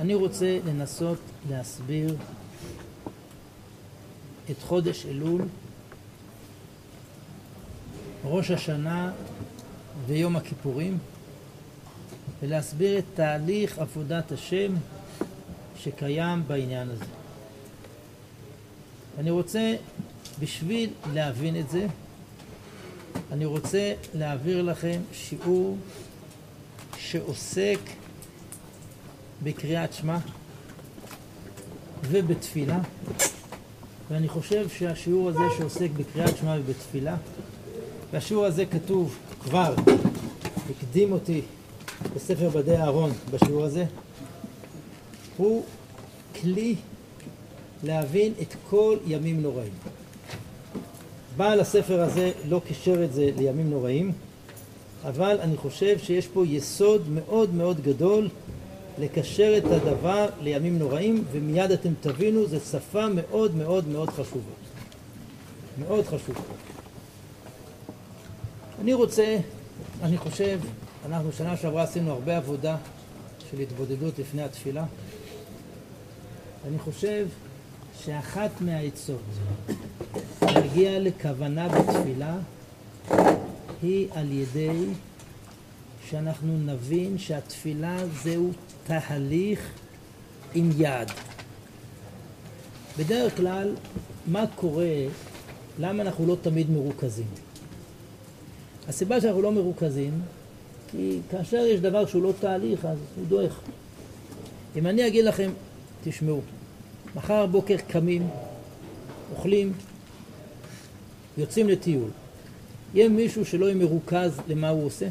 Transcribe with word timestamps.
אני 0.00 0.14
רוצה 0.14 0.58
לנסות 0.66 1.18
להסביר 1.50 2.16
את 4.50 4.62
חודש 4.62 5.06
אלול, 5.06 5.42
ראש 8.24 8.50
השנה 8.50 9.12
ויום 10.06 10.36
הכיפורים, 10.36 10.98
ולהסביר 12.42 12.98
את 12.98 13.04
תהליך 13.14 13.78
עבודת 13.78 14.32
השם 14.32 14.72
שקיים 15.78 16.42
בעניין 16.46 16.90
הזה. 16.90 17.04
אני 19.18 19.30
רוצה, 19.30 19.74
בשביל 20.38 20.90
להבין 21.14 21.60
את 21.60 21.70
זה, 21.70 21.86
אני 23.32 23.44
רוצה 23.44 23.94
להעביר 24.14 24.62
לכם 24.62 25.00
שיעור 25.12 25.76
שעוסק 26.98 27.80
בקריאת 29.42 29.92
שמע 29.92 30.18
ובתפילה 32.02 32.78
ואני 34.10 34.28
חושב 34.28 34.68
שהשיעור 34.68 35.28
הזה 35.28 35.42
שעוסק 35.58 35.88
בקריאת 35.96 36.36
שמע 36.36 36.56
ובתפילה 36.58 37.16
והשיעור 38.12 38.44
הזה 38.44 38.66
כתוב 38.66 39.16
כבר, 39.42 39.74
הקדים 40.70 41.12
אותי 41.12 41.42
בספר 42.14 42.48
בדי 42.48 42.76
אהרון 42.76 43.10
בשיעור 43.30 43.64
הזה 43.64 43.84
הוא 45.36 45.64
כלי 46.40 46.74
להבין 47.82 48.32
את 48.42 48.54
כל 48.70 48.96
ימים 49.06 49.42
נוראים. 49.42 49.72
בעל 51.36 51.60
הספר 51.60 52.00
הזה 52.00 52.32
לא 52.48 52.60
קישר 52.66 53.04
את 53.04 53.12
זה 53.12 53.30
לימים 53.36 53.70
נוראים, 53.70 54.12
אבל 55.04 55.38
אני 55.40 55.56
חושב 55.56 55.98
שיש 55.98 56.26
פה 56.26 56.46
יסוד 56.46 57.08
מאוד 57.08 57.54
מאוד 57.54 57.80
גדול 57.80 58.28
לקשר 59.00 59.54
את 59.58 59.64
הדבר 59.64 60.26
לימים 60.40 60.78
נוראים, 60.78 61.24
ומיד 61.32 61.70
אתם 61.70 61.92
תבינו, 62.00 62.46
זו 62.46 62.56
שפה 62.60 63.06
מאוד 63.08 63.54
מאוד 63.54 63.88
מאוד 63.88 64.10
חשובה. 64.10 64.52
מאוד 65.78 66.06
חשובה. 66.06 66.40
אני 68.80 68.92
רוצה, 68.92 69.36
אני 70.02 70.18
חושב, 70.18 70.60
אנחנו 71.06 71.32
שנה 71.32 71.56
שעברה 71.56 71.82
עשינו 71.82 72.12
הרבה 72.12 72.36
עבודה 72.36 72.76
של 73.50 73.58
התבודדות 73.58 74.18
לפני 74.18 74.42
התפילה. 74.42 74.84
אני 76.68 76.78
חושב 76.78 77.26
שאחת 78.04 78.50
מהעצות 78.60 79.20
להגיע 80.42 80.98
לכוונה 81.00 81.68
בתפילה 81.68 82.36
היא 83.82 84.08
על 84.14 84.32
ידי 84.32 84.84
שאנחנו 86.10 86.58
נבין 86.58 87.18
שהתפילה 87.18 87.98
זהו 88.22 88.50
תהליך 88.84 89.70
עם 90.54 90.70
יעד. 90.76 91.10
בדרך 92.98 93.36
כלל, 93.36 93.74
מה 94.26 94.44
קורה, 94.54 95.06
למה 95.78 96.02
אנחנו 96.02 96.26
לא 96.26 96.36
תמיד 96.42 96.70
מרוכזים? 96.70 97.26
הסיבה 98.88 99.20
שאנחנו 99.20 99.42
לא 99.42 99.52
מרוכזים, 99.52 100.20
כי 100.90 101.18
כאשר 101.30 101.56
יש 101.56 101.80
דבר 101.80 102.06
שהוא 102.06 102.22
לא 102.22 102.32
תהליך, 102.40 102.84
אז 102.84 102.98
הוא 103.16 103.26
דועך. 103.28 103.60
אם 104.76 104.86
אני 104.86 105.06
אגיד 105.06 105.24
לכם, 105.24 105.50
תשמעו, 106.04 106.40
מחר 107.16 107.46
בוקר 107.46 107.76
קמים, 107.88 108.28
אוכלים, 109.36 109.72
יוצאים 111.38 111.68
לטיול. 111.68 112.08
יהיה 112.94 113.08
מישהו 113.08 113.44
שלא 113.44 113.66
יהיה 113.66 113.74
מרוכז 113.74 114.40
למה 114.48 114.68
הוא 114.68 114.86
עושה? 114.86 115.06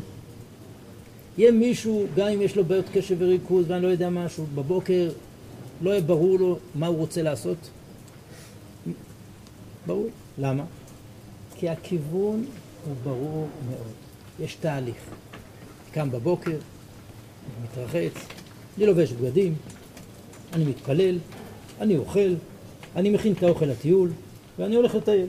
יהיה 1.39 1.51
מישהו, 1.51 2.07
גם 2.15 2.27
אם 2.27 2.41
יש 2.41 2.55
לו 2.55 2.65
בעיות 2.65 2.85
קשב 2.93 3.15
וריכוז 3.19 3.65
ואני 3.67 3.83
לא 3.83 3.87
יודע 3.87 4.09
משהו, 4.09 4.45
בבוקר 4.55 5.09
לא 5.81 5.89
יהיה 5.89 6.01
ברור 6.01 6.39
לו 6.39 6.59
מה 6.75 6.87
הוא 6.87 6.97
רוצה 6.97 7.21
לעשות? 7.21 7.57
ברור. 9.87 10.07
למה? 10.37 10.63
כי 11.55 11.69
הכיוון 11.69 12.45
הוא 12.85 12.95
ברור 13.03 13.47
מאוד. 13.69 13.93
יש 14.39 14.55
תהליך. 14.55 15.09
קם 15.91 16.11
בבוקר, 16.11 16.57
מתרחץ, 17.63 18.13
אני 18.77 18.85
לובש 18.85 19.11
בגדים, 19.11 19.55
אני 20.53 20.65
מתפלל, 20.65 21.17
אני 21.81 21.97
אוכל, 21.97 22.33
אני 22.95 23.09
מכין 23.09 23.33
את 23.33 23.43
האוכל 23.43 23.65
לטיול, 23.65 24.09
ואני 24.59 24.75
הולך 24.75 24.95
לטייל. 24.95 25.27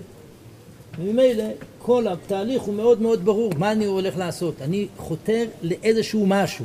וממילא 0.98 1.44
כל 1.78 2.08
התהליך 2.08 2.62
הוא 2.62 2.74
מאוד 2.74 3.02
מאוד 3.02 3.24
ברור, 3.24 3.52
מה 3.58 3.72
אני 3.72 3.84
הולך 3.84 4.16
לעשות? 4.16 4.62
אני 4.62 4.86
חותר 4.96 5.44
לאיזשהו 5.62 6.26
משהו. 6.26 6.64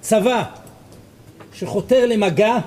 צבא 0.00 0.44
שחותר 1.54 2.06
למגע, 2.06 2.58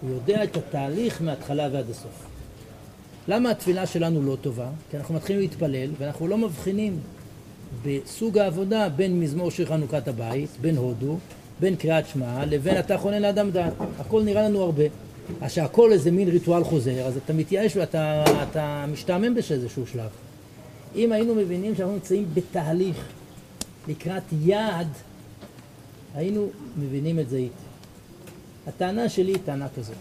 הוא 0.00 0.10
יודע 0.10 0.44
את 0.44 0.56
התהליך 0.56 1.22
מההתחלה 1.22 1.68
ועד 1.72 1.90
הסוף. 1.90 2.26
למה 3.28 3.50
התפילה 3.50 3.86
שלנו 3.86 4.22
לא 4.22 4.36
טובה? 4.40 4.68
כי 4.90 4.96
אנחנו 4.96 5.14
מתחילים 5.14 5.42
להתפלל 5.42 5.90
ואנחנו 5.98 6.28
לא 6.28 6.38
מבחינים 6.38 7.00
בסוג 7.84 8.38
העבודה 8.38 8.88
בין 8.88 9.20
מזמור 9.20 9.50
של 9.50 9.66
חנוכת 9.66 10.08
הבית, 10.08 10.50
בין 10.60 10.76
הודו, 10.76 11.16
בין 11.60 11.76
קריאת 11.76 12.06
שמע, 12.06 12.44
לבין 12.46 12.78
אתה 12.78 12.98
חונן 12.98 13.22
לאדם 13.22 13.50
דעת. 13.50 13.72
הכל 13.98 14.22
נראה 14.22 14.42
לנו 14.42 14.62
הרבה. 14.62 14.84
אז 15.40 15.52
שהכל 15.52 15.92
איזה 15.92 16.10
מין 16.10 16.28
ריטואל 16.28 16.64
חוזר, 16.64 17.06
אז 17.06 17.16
אתה 17.16 17.32
מתייאש 17.32 17.76
ואתה 17.76 18.84
משתעמם 18.92 19.34
באיזשהו 19.34 19.86
שלב. 19.86 20.10
אם 20.96 21.12
היינו 21.12 21.34
מבינים 21.34 21.74
שאנחנו 21.74 21.94
נמצאים 21.94 22.26
בתהליך 22.34 23.04
לקראת 23.88 24.22
יעד, 24.40 24.88
היינו 26.14 26.48
מבינים 26.76 27.18
את 27.18 27.28
זה 27.30 27.36
איתי. 27.36 27.54
הטענה 28.66 29.08
שלי 29.08 29.32
היא 29.32 29.38
טענה 29.44 29.68
כזאת. 29.76 29.96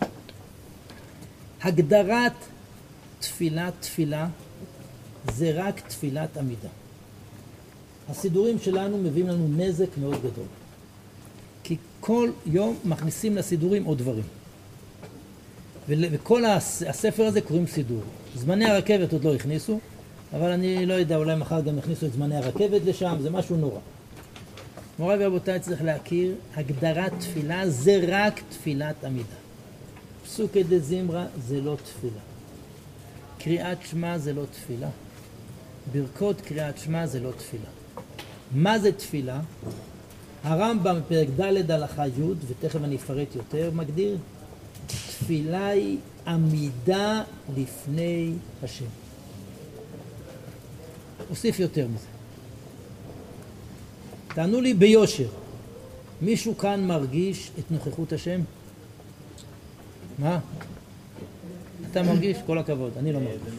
הגדרת 1.62 2.34
תפילת 3.20 3.74
תפילה 3.80 4.28
זה 5.32 5.52
רק 5.56 5.80
תפילת 5.80 6.38
עמידה. 6.38 6.70
הסידורים 8.10 8.60
שלנו 8.60 8.98
מביאים 8.98 9.28
לנו 9.28 9.48
נזק 9.58 9.98
מאוד 9.98 10.18
גדול. 10.18 10.46
כי 11.64 11.78
כל 12.00 12.32
יום 12.46 12.78
מכניסים 12.86 13.36
לסידורים 13.36 13.84
עוד 13.84 13.98
דברים. 13.98 14.24
וכל 15.88 16.46
הספר 16.88 17.24
הזה 17.24 17.42
קוראים 17.42 17.68
סידור. 17.68 18.02
זמני 18.36 18.66
הרכבת 18.66 19.14
עוד 19.14 19.24
לא 19.24 19.36
הכניסו, 19.36 19.80
אבל 20.34 20.52
אני 20.52 20.86
לא 20.86 20.94
יודע, 20.94 21.16
אולי 21.16 21.36
מחר 21.36 21.62
גם 21.62 21.78
יכניסו 21.78 22.06
את 22.06 22.14
זמני 22.14 22.38
הרכבת 22.38 22.82
לשם, 22.86 23.18
זה 23.22 23.30
משהו 23.30 23.58
נורא. 23.58 23.80
מוריי 25.00 25.26
ורבותיי, 25.26 25.60
צריך 25.60 25.84
להכיר, 25.84 26.36
הגדרת 26.56 27.12
תפילה 27.20 27.70
זה 27.70 28.00
רק 28.08 28.42
תפילת 28.50 29.04
עמידה. 29.04 29.36
פסוקי 30.24 30.64
זמרה 30.80 31.26
זה 31.48 31.62
לא 31.62 31.78
תפילה. 31.84 32.22
קריאת 33.38 33.78
שמע 33.90 34.18
זה 34.18 34.34
לא 34.34 34.44
תפילה. 34.52 34.90
ברכות 35.94 36.42
קריאת 36.42 36.78
שמע 36.78 37.06
זה 37.06 37.20
לא 37.20 37.32
תפילה. 37.32 37.70
מה 38.52 38.80
זה 38.80 38.92
תפילה? 38.92 39.40
הרמב"ם 40.44 41.00
בפרק 41.00 41.28
ד' 41.40 41.72
הלכה 41.72 42.08
י', 42.08 42.12
ותכף 42.48 42.84
אני 42.84 42.96
אפרט 42.96 43.36
יותר, 43.36 43.72
מגדיר 43.74 44.18
תפילה 45.28 45.68
היא 45.68 45.98
עמידה 46.28 47.24
לפני 47.58 48.34
השם. 48.64 48.86
אוסיף 51.30 51.60
יותר 51.60 51.88
מזה. 51.88 52.08
תענו 54.28 54.62
לי 54.62 54.74
ביושר, 54.74 55.28
מישהו 56.22 56.58
כאן 56.58 56.88
מרגיש 56.88 57.52
את 57.60 57.72
נוכחות 57.72 58.14
השם? 58.14 58.42
מה? 60.20 60.40
אתה 61.92 62.04
מרגיש? 62.04 62.38
כל 62.46 62.58
הכבוד, 62.58 62.92
אני 62.98 63.14
לא 63.14 63.20
מרגיש. 63.20 63.54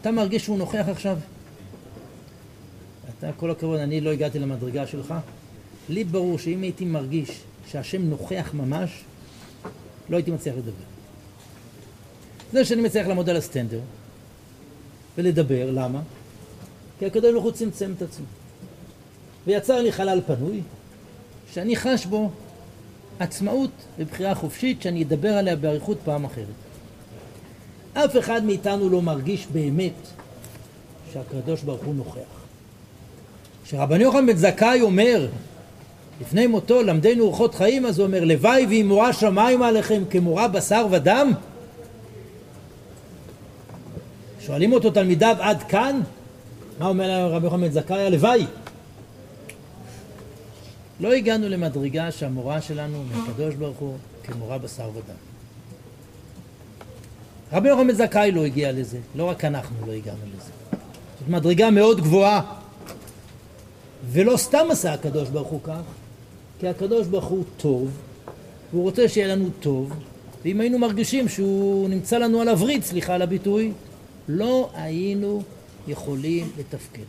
אתה 0.00 0.10
מרגיש 0.10 0.44
שהוא 0.44 0.58
נוכח 0.58 0.84
עכשיו? 0.88 1.18
אתה, 3.18 3.30
כל 3.36 3.50
הכבוד, 3.50 3.80
אני 3.80 4.00
לא 4.00 4.10
הגעתי 4.10 4.38
למדרגה 4.38 4.86
שלך. 4.86 5.14
לי 5.88 6.04
ברור 6.04 6.38
שאם 6.38 6.62
הייתי 6.62 6.84
מרגיש 6.84 7.42
שהשם 7.72 8.02
נוכח 8.02 8.50
ממש, 8.54 8.90
לא 10.10 10.16
הייתי 10.16 10.30
מצליח 10.30 10.54
לדבר. 10.56 10.84
זה 12.52 12.64
שאני 12.64 12.82
מצליח 12.82 13.06
לעמוד 13.06 13.28
על 13.28 13.36
הסטנדר 13.36 13.80
ולדבר, 15.18 15.70
למה? 15.70 16.00
כי 16.98 17.06
הקדוש 17.06 17.32
ברוך 17.32 17.44
הוא 17.44 17.52
צמצם 17.52 17.92
את 17.96 18.02
עצמו. 18.02 18.26
ויצר 19.46 19.82
לי 19.82 19.92
חלל 19.92 20.20
פנוי, 20.26 20.60
שאני 21.52 21.76
חש 21.76 22.06
בו 22.06 22.30
עצמאות 23.18 23.70
ובחירה 23.98 24.34
חופשית 24.34 24.82
שאני 24.82 25.02
אדבר 25.02 25.32
עליה 25.32 25.56
באריכות 25.56 25.98
פעם 26.04 26.24
אחרת. 26.24 26.46
אף 27.94 28.18
אחד 28.18 28.44
מאיתנו 28.44 28.88
לא 28.88 29.02
מרגיש 29.02 29.46
באמת 29.52 29.92
שהקדוש 31.12 31.62
ברוך 31.62 31.84
הוא 31.84 31.94
נוכח. 31.94 32.42
כשרבני 33.64 34.02
יוחנן 34.02 34.26
בן 34.26 34.36
זכאי 34.36 34.80
אומר 34.80 35.28
לפני 36.22 36.46
מותו 36.46 36.82
למדנו 36.82 37.24
אורחות 37.24 37.54
חיים 37.54 37.86
אז 37.86 37.98
הוא 37.98 38.06
אומר 38.06 38.24
לוואי 38.24 38.66
והיא 38.66 38.84
מורה 38.84 39.12
שמיים 39.12 39.62
עליכם 39.62 40.02
כמורה 40.10 40.48
בשר 40.48 40.86
ודם 40.90 41.32
שואלים 44.40 44.72
אותו 44.72 44.90
תלמידיו 44.90 45.36
עד 45.40 45.62
כאן 45.62 46.00
מה 46.78 46.88
אומר 46.88 47.08
להם 47.08 47.26
רבי 47.26 47.48
בן 47.48 47.70
זכאי 47.70 48.06
הלוואי 48.06 48.46
לא 51.00 51.12
הגענו 51.12 51.48
למדרגה 51.48 52.10
שהמורה 52.10 52.60
שלנו 52.60 53.04
מהקדוש 53.12 53.54
ברוך 53.54 53.78
הוא 53.78 53.96
כמורה 54.24 54.58
בשר 54.58 54.90
ודם. 54.90 55.14
רבי 57.52 57.68
יוחנן 57.68 57.92
זכאי 57.92 58.32
לא 58.32 58.44
הגיע 58.44 58.72
לזה, 58.72 58.98
לא 59.14 59.24
רק 59.24 59.44
אנחנו 59.44 59.86
לא 59.86 59.92
הגענו 59.92 60.18
לזה. 60.36 60.50
זאת 61.20 61.28
מדרגה 61.28 61.70
מאוד 61.70 62.00
גבוהה. 62.00 62.40
ולא 64.10 64.36
סתם 64.36 64.66
עשה 64.70 64.92
הקדוש 64.92 65.28
ברוך 65.28 65.48
הוא 65.48 65.60
כך, 65.64 65.80
כי 66.62 66.68
הקדוש 66.68 67.06
ברוך 67.06 67.24
הוא 67.24 67.44
טוב, 67.56 67.90
והוא 68.72 68.82
רוצה 68.82 69.08
שיהיה 69.08 69.36
לנו 69.36 69.50
טוב, 69.60 69.92
ואם 70.44 70.60
היינו 70.60 70.78
מרגישים 70.78 71.28
שהוא 71.28 71.88
נמצא 71.88 72.18
לנו 72.18 72.40
על 72.40 72.48
הווריד, 72.48 72.82
סליחה 72.82 73.14
על 73.14 73.22
הביטוי, 73.22 73.72
לא 74.28 74.70
היינו 74.74 75.42
יכולים 75.88 76.52
לתפקד. 76.58 77.02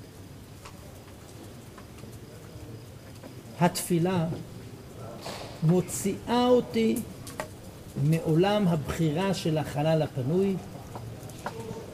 התפילה 3.59 4.27
מוציאה 5.63 6.47
אותי 6.47 6.95
מעולם 8.03 8.67
הבחירה 8.67 9.33
של 9.33 9.57
החלל 9.57 10.01
הפנוי 10.01 10.55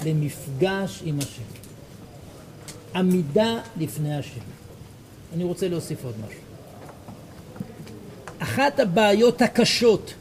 למפגש 0.06 1.02
עם 1.06 1.20
השם. 1.20 1.44
עמידה 2.96 3.62
לפני 3.78 4.16
השם. 4.16 4.42
אני 5.34 5.44
רוצה 5.44 5.68
להוסיף 5.68 6.06
עוד 6.06 6.16
משהו. 6.28 6.49
אחת 8.40 8.80
הבעיות 8.80 9.42
הקשות 9.42 10.14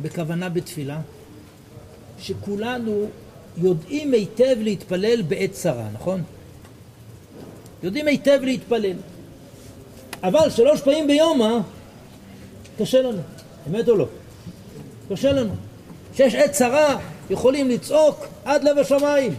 בכוונה 0.00 0.48
בתפילה, 0.48 1.00
שכולנו 2.18 3.06
יודעים 3.56 4.12
היטב 4.12 4.56
להתפלל 4.58 5.22
בעת 5.22 5.52
צרה, 5.52 5.86
נכון? 5.92 6.22
יודעים 7.82 8.06
היטב 8.08 8.38
להתפלל. 8.42 8.96
אבל 10.22 10.50
שלוש 10.50 10.80
פעמים 10.80 11.06
ביום, 11.06 11.42
אה? 11.42 11.58
קשה 12.78 13.02
לנו. 13.02 13.22
אמת 13.68 13.88
או 13.88 13.96
לא? 13.96 14.06
קשה 15.10 15.32
לנו. 15.32 15.54
כשיש 16.12 16.34
עת 16.34 16.52
צרה, 16.52 16.98
יכולים 17.30 17.68
לצעוק 17.68 18.26
עד 18.44 18.64
לב 18.64 18.78
השמיים. 18.78 19.34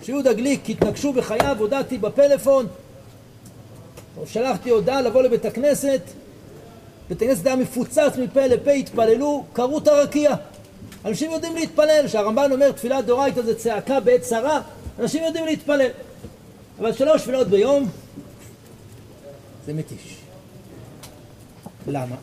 כשיהודה 0.00 0.32
גליק 0.32 0.70
התנגשו 0.70 1.12
בחייו, 1.12 1.56
הודעתי 1.58 1.98
בפלאפון, 1.98 2.66
או 4.16 4.26
שלחתי 4.26 4.70
הודעה 4.70 5.02
לבוא 5.02 5.22
לבית 5.22 5.44
הכנסת, 5.44 6.00
בית 7.08 7.22
הכנסת 7.22 7.46
היה 7.46 7.56
מפוצץ 7.56 8.16
מפה 8.22 8.46
לפה, 8.46 8.70
התפללו, 8.70 9.44
קראו 9.52 9.78
את 9.78 9.88
הרקיע. 9.88 10.34
אנשים 11.04 11.30
יודעים 11.30 11.54
להתפלל, 11.54 12.08
שהרמב"ן 12.08 12.52
אומר 12.52 12.72
תפילת 12.72 13.04
דאורייתא 13.04 13.42
זה 13.42 13.54
צעקה 13.54 14.00
בעת 14.00 14.20
צרה, 14.20 14.60
אנשים 14.98 15.24
יודעים 15.24 15.46
להתפלל. 15.46 15.90
אבל 16.78 16.92
שלוש 16.92 17.22
תפילות 17.22 17.48
ביום 17.48 17.88
זה 19.66 19.72
מתיש. 19.74 20.16
למה? 21.86 22.16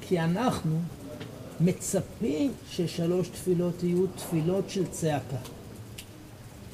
כי 0.00 0.20
אנחנו 0.20 0.78
מצפים 1.60 2.52
ששלוש 2.70 3.28
תפילות 3.28 3.82
יהיו 3.82 4.06
תפילות 4.06 4.70
של 4.70 4.86
צעקה. 4.86 5.36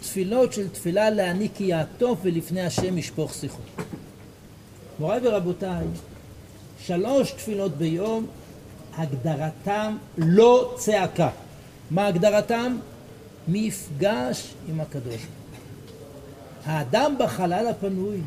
תפילות 0.00 0.52
של 0.52 0.68
תפילה 0.68 1.10
להעניק 1.10 1.60
יעטוף 1.60 2.18
ולפני 2.22 2.66
השם 2.66 2.98
ישפוך 2.98 3.34
שיחו. 3.34 3.62
מוריי 4.98 5.20
ורבותיי, 5.22 5.86
שלוש 6.84 7.30
תפילות 7.30 7.72
ביום, 7.76 8.26
הגדרתם 8.96 9.96
לא 10.18 10.74
צעקה. 10.78 11.30
מה 11.90 12.06
הגדרתם? 12.06 12.78
מפגש 13.48 14.54
עם 14.68 14.80
הקדוש. 14.80 15.26
האדם 16.64 17.14
בחלל 17.18 17.66
הפנוי, 17.66 18.20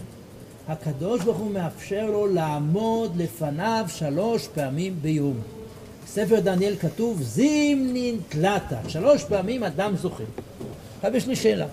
הקדוש 0.68 1.24
ברוך 1.24 1.38
הוא 1.38 1.52
מאפשר 1.52 2.06
לו 2.06 2.28
לעמוד 2.28 3.18
לפניו 3.18 3.86
שלוש 3.88 4.48
פעמים 4.48 4.96
ביום. 5.02 5.40
בספר 6.06 6.40
דניאל 6.40 6.76
כתוב 6.76 7.22
זימנין 7.22 8.20
תלתה, 8.30 8.80
שלוש 8.88 9.24
פעמים 9.24 9.64
אדם 9.64 9.96
זוכה. 9.96 10.24
עכשיו 10.96 11.16
יש 11.16 11.28
לי 11.28 11.36
שאלה, 11.36 11.66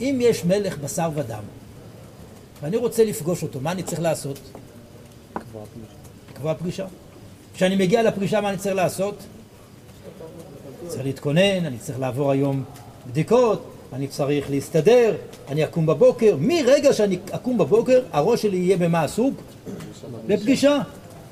אם 0.00 0.18
יש 0.22 0.44
מלך 0.44 0.78
בשר 0.78 1.10
ודם, 1.14 1.42
ואני 2.62 2.76
רוצה 2.76 3.04
לפגוש 3.04 3.42
אותו, 3.42 3.60
מה 3.60 3.72
אני 3.72 3.82
צריך 3.82 4.00
לעשות? 4.00 4.38
לקבוע 6.32 6.54
פגישה. 6.54 6.86
כשאני 7.54 7.76
מגיע 7.76 8.02
לפגישה, 8.02 8.40
מה 8.40 8.50
אני 8.50 8.58
צריך 8.58 8.76
לעשות? 8.76 9.22
צריך 10.86 11.04
להתכונן, 11.04 11.64
אני 11.64 11.78
צריך 11.78 12.00
לעבור 12.00 12.30
היום 12.30 12.64
בדיקות, 13.06 13.64
אני 13.92 14.08
צריך 14.08 14.50
להסתדר, 14.50 15.16
אני 15.48 15.64
אקום 15.64 15.86
בבוקר. 15.86 16.36
מרגע 16.40 16.92
שאני 16.92 17.18
אקום 17.30 17.58
בבוקר, 17.58 18.02
הראש 18.12 18.42
שלי 18.42 18.56
יהיה 18.56 18.76
במה 18.76 19.04
עסוק? 19.04 19.34
בפגישה. 20.26 20.78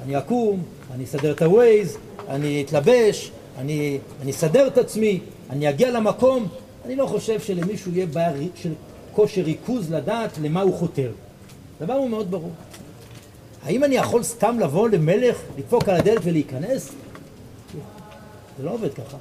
אני 0.05 0.19
אקום, 0.19 0.62
אני 0.94 1.05
אסדר 1.05 1.32
את 1.32 1.43
ה-Waze, 1.43 1.99
אני 2.29 2.62
אתלבש, 2.62 3.31
אני 3.58 3.99
אסדר 4.31 4.67
את 4.67 4.79
עצמי, 4.79 5.20
אני 5.50 5.70
אגיע 5.70 5.90
למקום. 5.90 6.49
אני 6.84 6.96
לא 6.96 7.06
חושב 7.06 7.40
שלמישהו 7.40 7.93
יהיה 7.93 8.06
בעיה 8.06 8.32
של 8.55 8.72
כושר 9.12 9.43
ריכוז 9.43 9.93
לדעת 9.93 10.38
למה 10.43 10.61
הוא 10.61 10.75
חותר. 10.75 11.11
הדבר 11.81 11.94
הוא 11.94 12.08
מאוד 12.08 12.31
ברור. 12.31 12.50
האם 13.66 13.84
אני 13.84 13.94
יכול 13.94 14.22
סתם 14.22 14.58
לבוא 14.60 14.88
למלך, 14.88 15.36
לדפוק 15.58 15.88
על 15.88 15.96
הדלת 15.96 16.20
ולהיכנס? 16.24 16.92
זה 18.58 18.64
לא 18.64 18.70
עובד 18.70 18.94
ככה. 18.94 19.16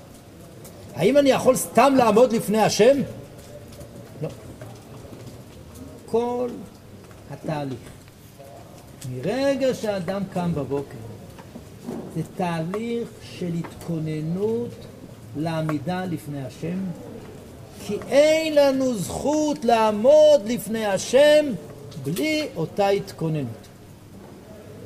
האם 0.95 1.17
אני 1.17 1.29
יכול 1.29 1.55
סתם 1.55 1.93
לעמוד 1.97 2.33
לפני 2.33 2.61
השם? 2.61 2.97
לא. 4.21 4.29
כל 6.05 6.49
התהליך, 7.31 7.89
מרגע 9.11 9.73
שאדם 9.73 10.21
קם 10.33 10.51
בבוקר, 10.53 10.97
זה 12.15 12.21
תהליך 12.37 13.09
של 13.21 13.51
התכוננות 13.59 14.75
לעמידה 15.37 16.05
לפני 16.05 16.45
השם, 16.45 16.77
כי 17.85 17.97
אין 18.09 18.55
לנו 18.55 18.95
זכות 18.95 19.65
לעמוד 19.65 20.41
לפני 20.47 20.85
השם 20.85 21.45
בלי 22.03 22.47
אותה 22.55 22.87
התכוננות. 22.87 23.64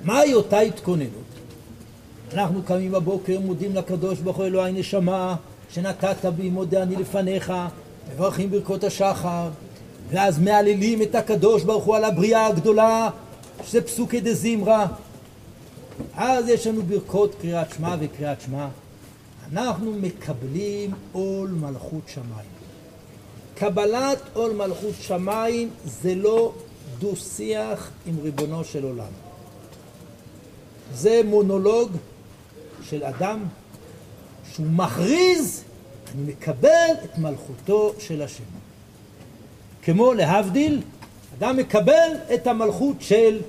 מהי 0.04 0.34
אותה 0.34 0.60
התכוננות? 0.60 1.30
אנחנו 2.34 2.64
קמים 2.64 2.92
בבוקר, 2.92 3.40
מודים 3.40 3.76
לקדוש 3.76 4.20
ברוך 4.20 4.38
הוא 4.38 4.46
אלוהי 4.46 4.72
נשמה, 4.72 5.36
שנתת 5.70 6.26
בי 6.26 6.50
מודה 6.50 6.84
אני 6.84 6.96
לפניך, 6.96 7.54
מברכים 8.14 8.52
ברכות 8.52 8.84
השחר, 8.84 9.50
ואז 10.10 10.40
מהללים 10.40 11.02
את 11.02 11.16
הקדוש 11.16 11.64
ברוך 11.64 11.84
הוא 11.84 11.96
על 11.96 12.04
הבריאה 12.04 12.48
הגדולה, 12.48 13.10
שזה 13.66 13.82
פסוקי 13.82 14.22
דה 14.22 14.34
זמרה. 14.34 14.88
אז 16.16 16.50
יש 16.50 16.68
לנו 16.68 16.84
ברכות 16.84 17.36
קריאת 17.42 17.68
שמע 17.78 17.96
וקריאת 18.00 18.42
שמע. 18.42 18.68
אנחנו 19.52 19.94
מקבלים 19.94 20.92
עול 21.12 21.50
מלכות 21.50 22.04
שמיים. 22.08 22.50
קבלת 23.56 24.20
עול 24.34 24.54
מלכות 24.54 24.94
שמיים 25.00 25.70
זה 25.86 26.16
לא 26.16 26.54
דו-שיח 27.00 27.90
עם 28.06 28.16
ריבונו 28.24 28.64
של 28.64 28.84
עולם. 28.84 29.29
זה 30.94 31.22
מונולוג 31.26 31.92
של 32.84 33.04
אדם 33.04 33.44
שהוא 34.54 34.66
מכריז, 34.66 35.64
אני 36.16 36.32
מקבל 36.32 36.90
את 37.04 37.18
מלכותו 37.18 37.94
של 38.00 38.22
השם. 38.22 38.44
כמו 39.82 40.14
להבדיל, 40.14 40.82
אדם 41.38 41.58
מקבל 41.58 42.10
את 42.34 42.48
המלכות 42.48 42.96
של 43.00 43.42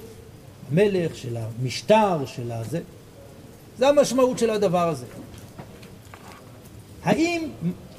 המלך, 0.70 1.16
של 1.16 1.36
המשטר, 1.36 2.26
של 2.26 2.52
הזה. 2.52 2.80
זה 3.78 3.88
המשמעות 3.88 4.38
של 4.38 4.50
הדבר 4.50 4.88
הזה. 4.88 5.06
האם 7.04 7.48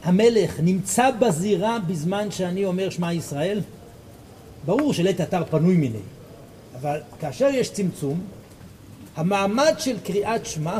המלך 0.03 0.59
נמצא 0.59 1.11
בזירה 1.11 1.79
בזמן 1.87 2.31
שאני 2.31 2.65
אומר 2.65 2.89
שמע 2.89 3.13
ישראל? 3.13 3.61
ברור 4.65 4.93
שלית 4.93 5.21
אתר 5.21 5.43
פנוי 5.49 5.75
מיני, 5.75 5.99
אבל 6.79 7.01
כאשר 7.19 7.49
יש 7.53 7.71
צמצום, 7.71 8.21
המעמד 9.15 9.73
של 9.77 9.99
קריאת 9.99 10.45
שמע, 10.45 10.79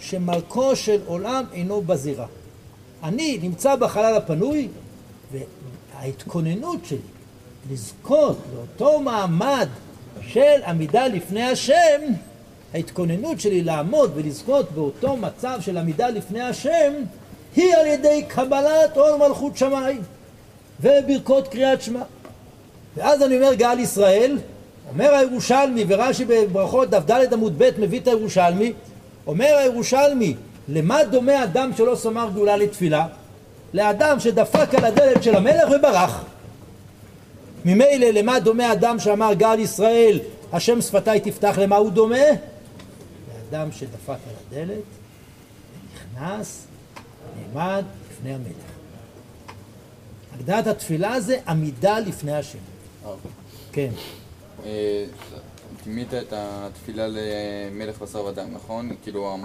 שמלכו 0.00 0.76
של 0.76 1.00
עולם 1.06 1.44
אינו 1.52 1.82
בזירה. 1.82 2.26
אני 3.02 3.38
נמצא 3.42 3.76
בחלל 3.76 4.14
הפנוי, 4.16 4.68
וההתכוננות 5.32 6.84
שלי 6.84 6.98
לזכות 7.70 8.38
לאותו 8.54 9.00
מעמד 9.00 9.68
של 10.28 10.62
עמידה 10.66 11.06
לפני 11.06 11.42
השם, 11.42 12.00
ההתכוננות 12.74 13.40
שלי 13.40 13.62
לעמוד 13.62 14.12
ולזכות 14.14 14.72
באותו 14.72 15.16
מצב 15.16 15.58
של 15.60 15.78
עמידה 15.78 16.08
לפני 16.08 16.40
השם, 16.40 16.92
היא 17.56 17.74
על 17.74 17.86
ידי 17.86 18.24
קבלת 18.28 18.96
עול 18.96 19.28
מלכות 19.28 19.56
שמיים 19.56 20.02
וברכות 20.80 21.48
קריאת 21.48 21.82
שמע. 21.82 22.02
ואז 22.96 23.22
אני 23.22 23.36
אומר 23.36 23.54
גאל 23.54 23.78
ישראל, 23.78 24.38
אומר 24.88 25.14
הירושלמי 25.14 25.84
ורש"י 25.88 26.24
בברכות 26.24 26.90
דף 26.90 27.10
ד' 27.10 27.32
עמוד 27.32 27.54
ב' 27.58 27.70
מביא 27.78 28.00
את 28.00 28.08
הירושלמי, 28.08 28.72
אומר 29.26 29.56
הירושלמי 29.58 30.34
למה 30.68 31.04
דומה 31.04 31.44
אדם 31.44 31.70
שלא 31.76 31.94
סומר 31.94 32.30
גאולה 32.34 32.56
לתפילה? 32.56 33.06
לאדם 33.74 34.20
שדפק 34.20 34.74
על 34.74 34.84
הדלת 34.84 35.22
של 35.22 35.36
המלך 35.36 35.68
וברח. 35.76 36.24
ממילא 37.64 38.06
למה 38.06 38.40
דומה 38.40 38.72
אדם 38.72 38.98
שאמר 38.98 39.34
גל 39.34 39.58
ישראל 39.58 40.18
השם 40.52 40.80
שפתיי 40.80 41.20
תפתח 41.20 41.58
למה 41.58 41.76
הוא 41.76 41.90
דומה? 41.90 42.16
לאדם 43.52 43.72
שדפק 43.72 44.08
על 44.08 44.34
הדלת, 44.62 44.78
נכנס, 45.94 46.66
נעמד 47.54 47.84
לפני 48.10 48.34
המלך. 48.34 48.66
הגדרת 50.34 50.66
התפילה 50.66 51.20
זה 51.20 51.36
עמידה 51.48 51.98
לפני 51.98 52.36
השם. 52.36 52.58
כן. 53.72 53.90
אה, 54.64 55.04
טימית 55.84 56.14
את 56.14 56.32
התפילה 56.32 57.06
למלך 57.08 58.02
בשר 58.02 58.24
ודם, 58.24 58.48
נכון? 58.52 58.90
כאילו... 59.02 59.36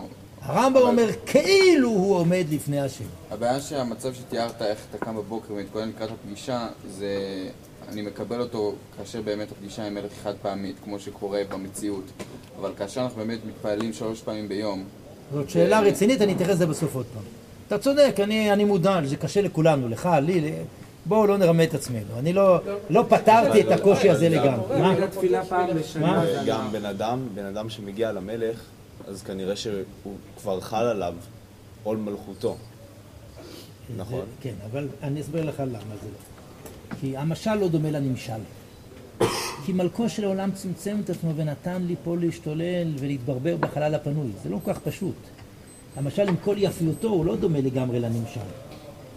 הרמב"ם 0.42 0.82
אומר 0.82 1.10
כאילו 1.26 1.90
הוא 1.90 2.16
עומד 2.16 2.46
לפני 2.52 2.82
השם. 2.82 3.04
הבעיה 3.32 3.62
שהמצב 3.62 4.14
שתיארת, 4.14 4.62
איך 4.62 4.80
אתה 4.90 5.06
קם 5.06 5.16
בבוקר 5.16 5.54
ומתכונן 5.54 5.90
לקראת 5.90 6.10
הפגישה, 6.12 6.68
זה... 6.90 7.16
אני 7.90 8.02
מקבל 8.02 8.42
אותו 8.42 8.74
כאשר 8.98 9.22
באמת 9.22 9.52
הפגישה 9.52 9.88
עם 9.88 9.94
מלך 9.94 10.12
חד 10.24 10.34
פעמית, 10.42 10.76
כמו 10.84 11.00
שקורה 11.00 11.42
במציאות. 11.50 12.04
אבל 12.60 12.72
כאשר 12.78 13.02
אנחנו 13.02 13.18
באמת 13.18 13.40
מתפללים 13.48 13.94
שלוש 13.94 14.22
פעמים 14.22 14.48
ביום... 14.48 14.84
זאת 15.34 15.50
שאלה 15.50 15.80
רצינית, 15.80 16.22
אני 16.22 16.34
אתייחס 16.34 16.54
לזה 16.54 16.68
בסוף 16.68 16.96
עוד 16.96 17.06
פעם. 17.14 17.24
אתה 17.68 17.78
צודק, 17.78 18.16
אני, 18.20 18.54
אני 18.54 18.64
מודע, 18.64 19.00
זה 19.06 19.16
קשה 19.16 19.42
לכולנו, 19.42 19.90
לך, 19.90 20.10
לי, 20.22 20.54
בואו 21.06 21.28
לא 21.28 21.38
נרמה 21.38 21.64
את 21.64 21.74
עצמנו. 21.74 22.20
אני 22.20 22.34
לא, 22.34 22.60
לא 22.90 23.06
פתרתי 23.10 23.62
את 23.62 23.72
הקושי 23.72 24.10
הזה 24.10 24.30
לגמרי. 24.30 24.82
מה? 26.00 26.26
גם 26.46 26.72
בן 26.72 26.86
אדם, 26.86 27.28
בן 27.34 27.46
אדם 27.46 27.70
שמגיע 27.70 28.12
למלך, 28.12 28.60
אז 29.08 29.24
כנראה 29.24 29.56
שהוא 29.56 30.16
כבר 30.42 30.62
חל 30.62 30.86
עליו 30.86 31.14
עול 31.84 31.98
מלכותו. 31.98 32.56
נכון? 33.98 34.26
כן, 34.42 34.54
אבל 34.72 34.88
אני 35.04 35.22
אסביר 35.22 35.46
לך 35.46 35.60
למה 35.60 35.96
זה 36.02 36.08
לא. 36.08 36.96
כי 37.00 37.18
המשל 37.18 37.56
לא 37.56 37.68
דומה 37.68 37.92
לנמשל. 37.92 38.42
כי 39.66 39.74
מלכו 39.74 40.10
של 40.10 40.24
העולם 40.24 40.52
צמצם 40.52 40.98
את 41.04 41.10
עצמו 41.10 41.32
ונתן 41.36 41.82
לי 41.82 41.96
פה 42.04 42.18
להשתולל 42.18 42.94
ולהתברבר 43.00 43.58
בחלל 43.58 43.96
הפנוי. 43.96 44.28
זה 44.44 44.50
לא 44.50 44.60
כל 44.64 44.74
כך 44.74 44.80
פשוט. 44.80 45.16
המשל 45.96 46.30
עם 46.30 46.36
כל 46.44 46.56
יפיותו 46.58 47.08
הוא 47.08 47.26
לא 47.26 47.36
דומה 47.36 47.62
לגמרי 47.62 48.00
לנמשל. 48.00 48.40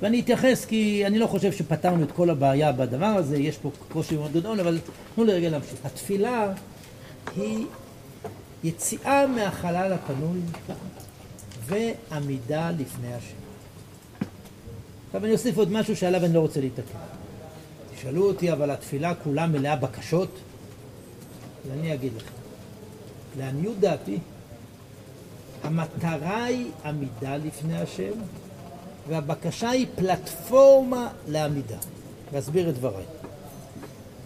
ואני 0.00 0.20
אתייחס 0.20 0.64
כי 0.64 1.06
אני 1.06 1.18
לא 1.18 1.26
חושב 1.26 1.52
שפתרנו 1.52 2.04
את 2.04 2.12
כל 2.12 2.30
הבעיה 2.30 2.72
בדבר 2.72 3.06
הזה, 3.06 3.36
יש 3.36 3.58
פה 3.58 3.70
קושי 3.92 4.16
מאוד 4.16 4.32
גדול, 4.32 4.60
אבל 4.60 4.78
תנו 5.14 5.24
לי 5.24 5.32
רגע 5.32 5.48
להמשיך. 5.48 5.78
התפילה 5.84 6.52
היא 7.36 7.66
יציאה 8.64 9.26
מהחלל 9.26 9.92
הפנוי 9.92 10.40
ועמידה 11.66 12.70
לפני 12.70 13.14
השם. 13.14 13.36
עכשיו 15.06 15.24
אני 15.24 15.32
אוסיף 15.32 15.56
עוד 15.56 15.72
משהו 15.72 15.96
שעליו 15.96 16.24
אני 16.24 16.34
לא 16.34 16.40
רוצה 16.40 16.60
להתעכב. 16.60 16.98
תשאלו 17.96 18.28
אותי, 18.28 18.52
אבל 18.52 18.70
התפילה 18.70 19.14
כולה 19.14 19.46
מלאה 19.46 19.76
בקשות? 19.76 20.38
ואני 21.68 21.94
אגיד 21.94 22.12
לכם. 22.16 22.34
לעניות 23.38 23.80
דעתי, 23.80 24.18
המטרה 25.62 26.44
היא 26.44 26.70
עמידה 26.84 27.36
לפני 27.36 27.80
השם, 27.80 28.12
והבקשה 29.08 29.70
היא 29.70 29.86
פלטפורמה 29.96 31.08
לעמידה. 31.28 31.76
ואסביר 32.32 32.68
את 32.68 32.74
דבריי. 32.74 33.04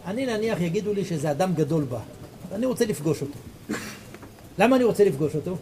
אני 0.06 0.26
נניח 0.26 0.61
יגידו 0.61 0.92
לי 0.92 1.04
שזה 1.04 1.30
אדם 1.30 1.54
גדול 1.54 1.85
בא, 1.85 2.00
ואני 2.49 2.66
רוצה 2.66 2.87
לפגוש 2.87 3.23
אותו. 3.23 3.38
למה 4.58 4.76
אני 4.76 4.85
רוצה 4.85 5.04
לפגוש 5.04 5.35
אותו? 5.35 5.56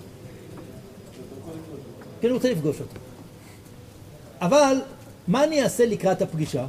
כי 2.20 2.26
אני 2.26 2.34
רוצה 2.34 2.50
לפגוש 2.50 2.80
אותו. 2.80 2.96
אבל 4.40 4.76
מה 5.28 5.44
אני 5.44 5.62
אעשה 5.62 5.86
לקראת 5.86 6.22
הפגישה? 6.22 6.66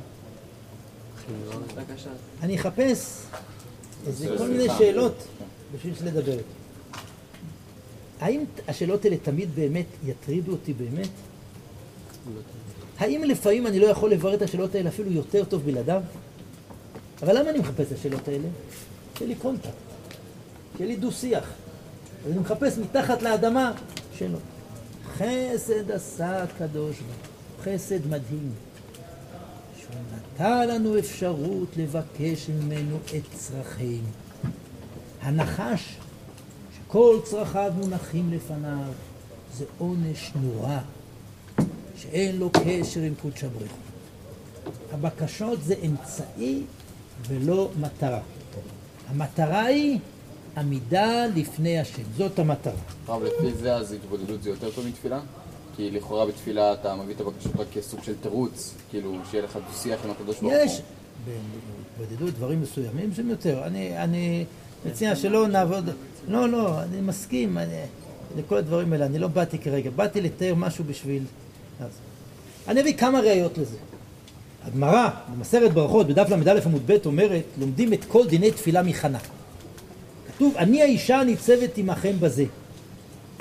אני 2.42 2.56
אחפש 2.56 3.22
איזה 4.08 4.36
כל 4.38 4.48
מיני 4.48 4.68
שאלות 4.77 5.27
בשביל 5.75 5.94
לדבר. 6.04 6.38
האם 8.20 8.44
השאלות 8.68 9.06
האלה 9.06 9.18
תמיד 9.18 9.56
באמת 9.56 9.86
יטרידו 10.06 10.51
אותי 10.51 10.74
באמת? 10.74 11.10
האם 12.98 13.24
לפעמים 13.24 13.67
אני 13.67 13.79
לא 13.79 13.88
יכול 13.88 14.12
לברר 14.12 14.34
את 14.34 14.41
השאלות 14.41 14.75
האלה 14.75 14.89
אפילו 14.89 15.12
יותר 15.12 15.46
טוב 15.46 15.65
בלעדיו? 15.65 16.01
אבל 17.22 17.39
למה 17.39 17.50
אני 17.50 17.60
מחפש 17.60 17.88
את 17.88 17.98
השאלות 17.98 18.27
האלה? 18.27 18.48
שיהיה 19.17 19.29
לי 19.29 19.36
קונטקט, 19.36 19.69
שיהיה 20.77 20.89
לי 20.89 20.96
דו-שיח. 20.96 21.53
אז 22.25 22.31
אני 22.31 22.39
מחפש 22.39 22.77
מתחת 22.77 23.22
לאדמה 23.22 23.72
שאלות. 24.17 24.41
חסד 25.13 25.91
עשה 25.91 26.43
הקדוש 26.43 26.96
ברוך 27.00 27.65
חסד 27.65 28.07
מדהים. 28.07 28.51
שהוא 29.77 29.96
נתן 30.15 30.67
לנו 30.67 31.00
אפשרות 31.00 31.77
לבקש 31.77 32.50
ממנו 32.50 32.98
את 33.15 33.36
צרכינו. 33.36 34.07
הנחש 35.22 35.98
שכל 36.77 37.19
צרכיו 37.24 37.74
מונחים 37.75 38.34
לפניו 38.34 38.91
זה 39.57 39.65
עונש 39.77 40.31
נורא. 40.41 40.77
שאין 41.98 42.38
לו 42.38 42.50
קשר 42.50 43.01
עם 43.01 43.13
קודש 43.22 43.44
הבריך. 43.44 43.72
הבקשות 44.92 45.63
זה 45.63 45.75
אמצעי 45.86 46.62
ולא 47.27 47.70
מטרה. 47.80 48.22
המטרה 49.08 49.66
היא 49.66 50.00
עמידה 50.58 51.25
לפני 51.36 51.80
השם, 51.80 52.01
זאת 52.18 52.39
המטרה. 52.39 52.74
רב, 53.08 53.24
לפי 53.24 53.54
זה 53.54 53.75
אז 53.75 53.92
התבודדות 53.92 54.44
זה 54.44 54.50
יותר 54.50 54.72
טוב 54.72 54.88
מתפילה? 54.88 55.20
כי 55.75 55.92
לכאורה 55.92 56.25
בתפילה 56.25 56.74
אתה 56.74 56.96
מביא 56.96 57.16
את 57.16 57.22
הבקשות 57.22 57.51
רק 57.56 57.68
כסוג 57.74 58.04
של 58.04 58.13
תירוץ, 58.22 58.74
כאילו 58.89 59.18
שיהיה 59.32 59.44
לך 59.44 59.56
דו-שיח 59.68 60.06
עם 60.06 60.12
הקדוש 60.12 60.39
ברוך 60.39 60.54
הוא. 60.54 60.62
יש 60.63 60.82
בהתבודדות 61.25 62.34
דברים 62.34 62.62
מסוימים 62.62 63.13
שהם 63.13 63.30
יותר. 63.30 63.63
אני, 63.63 64.04
אני 64.04 64.46
מציע 64.86 65.16
שלא 65.16 65.48
נעבוד, 65.48 65.89
לא, 66.27 66.50
לא, 66.50 66.82
אני 66.82 67.01
מסכים 67.01 67.58
אני, 67.58 67.82
לכל 68.38 68.58
הדברים 68.58 68.94
האלה, 68.94 69.06
אני 69.06 69.20
לא 69.20 69.27
באתי 69.27 69.58
כרגע, 69.58 69.89
באתי 69.89 70.22
לתאר 70.22 70.56
משהו 70.56 70.84
בשביל... 70.84 71.24
אז. 71.79 71.89
אני 72.67 72.81
אביא 72.81 72.93
כמה 72.93 73.19
ראיות 73.19 73.57
לזה. 73.57 73.77
הגמרא, 74.67 75.10
במסרת 75.34 75.74
ברכות, 75.74 76.07
בדף 76.07 76.29
ל"א 76.29 76.60
עמוד 76.65 76.81
ב', 76.86 76.98
אומרת, 77.05 77.43
לומדים 77.57 77.93
את 77.93 78.05
כל 78.05 78.27
דיני 78.27 78.51
תפילה 78.51 78.84
מחנה. 78.84 79.19
כתוב, 80.27 80.57
אני 80.57 80.81
האישה 80.81 81.24
ניצבת 81.24 81.77
עמכם 81.77 82.15
בזה. 82.19 82.46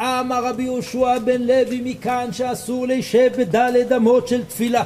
אמר 0.01 0.47
רבי 0.47 0.63
יהושע 0.63 1.19
בן 1.19 1.43
לוי 1.43 1.81
מכאן 1.85 2.33
שאסור 2.33 2.87
להישב 2.87 3.31
בדלת 3.39 3.93
אמות 3.93 4.29
של 4.29 4.45
תפילה. 4.45 4.85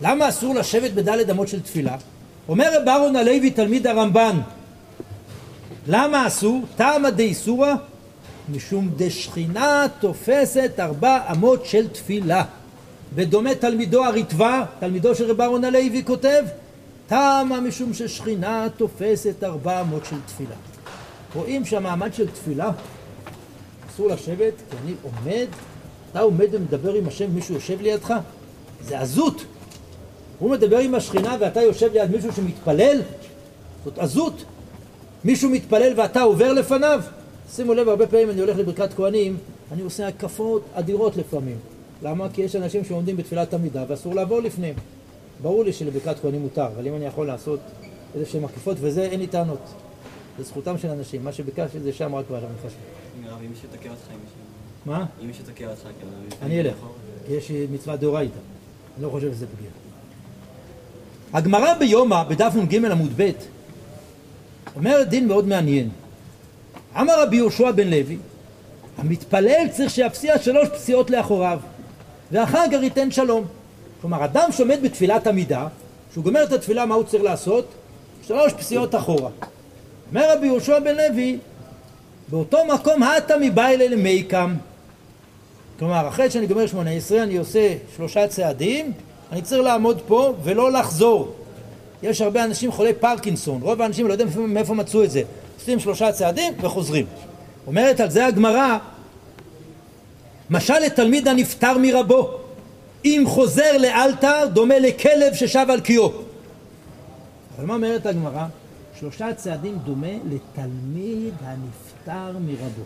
למה 0.00 0.28
אסור 0.28 0.54
לשבת 0.54 0.90
בדלת 0.90 1.30
אמות 1.30 1.48
של 1.48 1.62
תפילה? 1.62 1.96
אומר 2.48 2.80
רב 2.80 2.88
אהרון 2.88 3.16
הלוי 3.16 3.50
תלמיד 3.50 3.86
הרמב"ן 3.86 4.40
למה 5.86 6.26
אסור? 6.26 6.62
טעמא 6.76 7.10
דאיסורא 7.10 7.74
משום 8.48 8.90
דשכינה 8.96 9.86
תופסת 10.00 10.72
ארבע 10.78 11.18
אמות 11.32 11.66
של 11.66 11.88
תפילה. 11.88 12.44
ודומה 13.14 13.54
תלמידו 13.54 14.04
הריטב"א, 14.04 14.64
תלמידו 14.80 15.14
של 15.14 15.30
רב 15.30 15.40
אהרון 15.40 15.64
הלוי 15.64 16.02
כותב 16.06 16.44
טעמה 17.06 17.60
משום 17.60 17.94
ששכינה 17.94 18.66
תופסת 18.76 19.44
ארבע 19.44 19.80
אמות 19.80 20.04
של 20.04 20.16
תפילה. 20.26 20.54
רואים 21.34 21.64
שהמעמד 21.64 22.14
של 22.14 22.30
תפילה 22.30 22.70
אסור 23.90 24.08
לשבת 24.08 24.54
כי 24.70 24.76
אני 24.84 24.94
עומד 25.02 25.46
אתה 26.14 26.20
עומד 26.20 26.46
ומדבר 26.52 26.94
עם 26.94 27.08
השם 27.08 27.30
מישהו 27.30 27.54
יושב 27.54 27.80
לידך? 27.80 28.14
זה 28.82 29.00
עזות. 29.00 29.44
הוא 30.38 30.50
מדבר 30.50 30.78
עם 30.78 30.94
השכינה 30.94 31.36
ואתה 31.40 31.62
יושב 31.62 31.92
ליד 31.92 32.10
מישהו 32.10 32.32
שמתפלל? 32.32 33.00
זאת 33.84 33.98
עזות. 33.98 34.44
מישהו 35.24 35.50
מתפלל 35.50 35.92
ואתה 35.96 36.22
עובר 36.22 36.52
לפניו 36.52 37.00
שימו 37.50 37.74
לב, 37.74 37.88
הרבה 37.88 38.06
פעמים 38.06 38.30
אני 38.30 38.40
הולך 38.40 38.58
לברכת 38.58 38.94
כהנים, 38.94 39.36
אני 39.72 39.82
עושה 39.82 40.08
הקפות 40.08 40.62
אדירות 40.74 41.16
לפעמים. 41.16 41.56
למה? 42.02 42.28
כי 42.32 42.42
יש 42.42 42.56
אנשים 42.56 42.84
שעומדים 42.84 43.16
בתפילת 43.16 43.54
עמידה 43.54 43.84
ואסור 43.88 44.14
לעבור 44.14 44.40
לפניהם. 44.40 44.74
ברור 45.42 45.64
לי 45.64 45.72
שלברכת 45.72 46.16
כהנים 46.22 46.40
מותר, 46.40 46.66
אבל 46.66 46.86
אם 46.86 46.96
אני 46.96 47.04
יכול 47.04 47.26
לעשות 47.26 47.60
איזה 48.14 48.26
שהן 48.26 48.44
עקיפות, 48.44 48.76
וזה 48.80 49.02
אין 49.02 49.20
לי 49.20 49.26
טענות. 49.26 49.60
זה 50.38 50.44
זכותם 50.44 50.78
של 50.78 50.90
אנשים, 50.90 51.24
מה 51.24 51.32
שביקשתי 51.32 51.80
זה 51.80 51.92
שם 51.92 52.14
רק 52.14 52.24
בעולם 52.30 52.46
חשוב. 52.58 52.78
אם 53.44 53.50
מישהו 53.50 53.68
תוקע 53.72 53.90
אותך, 53.90 54.02
אם 54.10 54.18
מישהו... 54.20 54.36
מה? 54.86 55.06
אם 55.22 55.26
מישהו 55.26 55.44
תוקע 55.44 55.70
אותך, 55.70 55.82
כאילו... 55.82 56.12
אני 56.42 56.60
אלך, 56.60 56.76
כי 57.26 57.32
יש 57.32 57.50
מצווה 57.72 57.96
דאורייתא. 57.96 58.38
אני 58.96 59.04
לא 59.04 59.10
חושב 59.10 59.32
שזה 59.32 59.46
פגיעה. 59.46 59.72
הגמרא 61.32 61.74
ביומא, 61.78 62.22
בדף 62.22 62.52
נ"ג 62.56 62.84
עמוד 62.84 63.12
ב', 63.16 63.30
אומרת 64.76 65.08
דין 65.08 65.28
מאוד 65.28 65.46
מעניין. 65.48 65.88
אמר 67.00 67.22
רבי 67.22 67.36
יהושע 67.36 67.70
בן 67.70 67.88
לוי, 67.88 68.16
המתפלל 68.98 69.66
צריך 69.70 69.90
שיפסיע 69.90 70.38
שלוש 70.38 70.68
פסיעות 70.68 71.10
לאחוריו, 71.10 71.58
ואחר 72.32 72.64
כך 72.72 72.78
ייתן 72.82 73.10
שלום. 73.10 73.44
כלומר, 74.00 74.24
אדם 74.24 74.52
שעומד 74.52 74.78
בתפילת 74.82 75.26
עמידה, 75.26 75.66
כשהוא 76.10 76.24
גומר 76.24 76.42
את 76.42 76.52
התפילה, 76.52 76.86
מה 76.86 76.94
הוא 76.94 77.04
צריך 77.04 77.22
לעשות? 77.22 77.66
שלוש 78.26 78.52
פסיעות 78.52 78.94
אחורה. 78.94 79.30
אומר 80.10 80.36
רבי 80.36 80.46
יהושע 80.46 80.78
בן 80.78 80.96
לוי, 80.96 81.38
באותו 82.28 82.58
מקום 82.74 83.02
הטה 83.02 83.34
מביילה 83.40 83.88
למייקם. 83.88 84.54
כלומר, 85.78 86.08
אחרי 86.08 86.30
שאני 86.30 86.46
גומר 86.46 86.66
שמונה 86.66 86.90
עשרה, 86.90 87.22
אני 87.22 87.36
עושה 87.36 87.74
שלושה 87.96 88.28
צעדים, 88.28 88.92
אני 89.32 89.42
צריך 89.42 89.62
לעמוד 89.62 90.00
פה 90.06 90.34
ולא 90.44 90.72
לחזור. 90.72 91.34
יש 92.02 92.20
הרבה 92.20 92.44
אנשים 92.44 92.72
חולי 92.72 92.92
פרקינסון, 92.94 93.62
רוב 93.62 93.82
האנשים 93.82 94.08
לא 94.08 94.12
יודעים 94.12 94.54
מאיפה 94.54 94.74
מצאו 94.74 95.04
את 95.04 95.10
זה. 95.10 95.22
עושים 95.58 95.80
שלושה 95.80 96.12
צעדים 96.12 96.52
וחוזרים. 96.60 97.06
אומרת 97.66 98.00
על 98.00 98.10
זה 98.10 98.26
הגמרא, 98.26 98.78
משל 100.50 100.78
לתלמיד 100.78 101.28
הנפטר 101.28 101.78
מרבו, 101.78 102.30
אם 103.04 103.24
חוזר 103.26 103.76
לאלתר 103.78 104.46
דומה 104.52 104.78
לכלב 104.78 105.34
ששב 105.34 105.66
על 105.68 105.80
קיאו. 105.80 106.12
אבל 107.56 107.66
מה 107.66 107.74
אומרת 107.74 108.06
הגמרא? 108.06 108.46
שלושה 109.00 109.34
צעדים 109.34 109.78
דומה 109.84 110.06
לתלמיד 110.24 111.34
הנפטר 111.44 112.38
מרבו. 112.40 112.82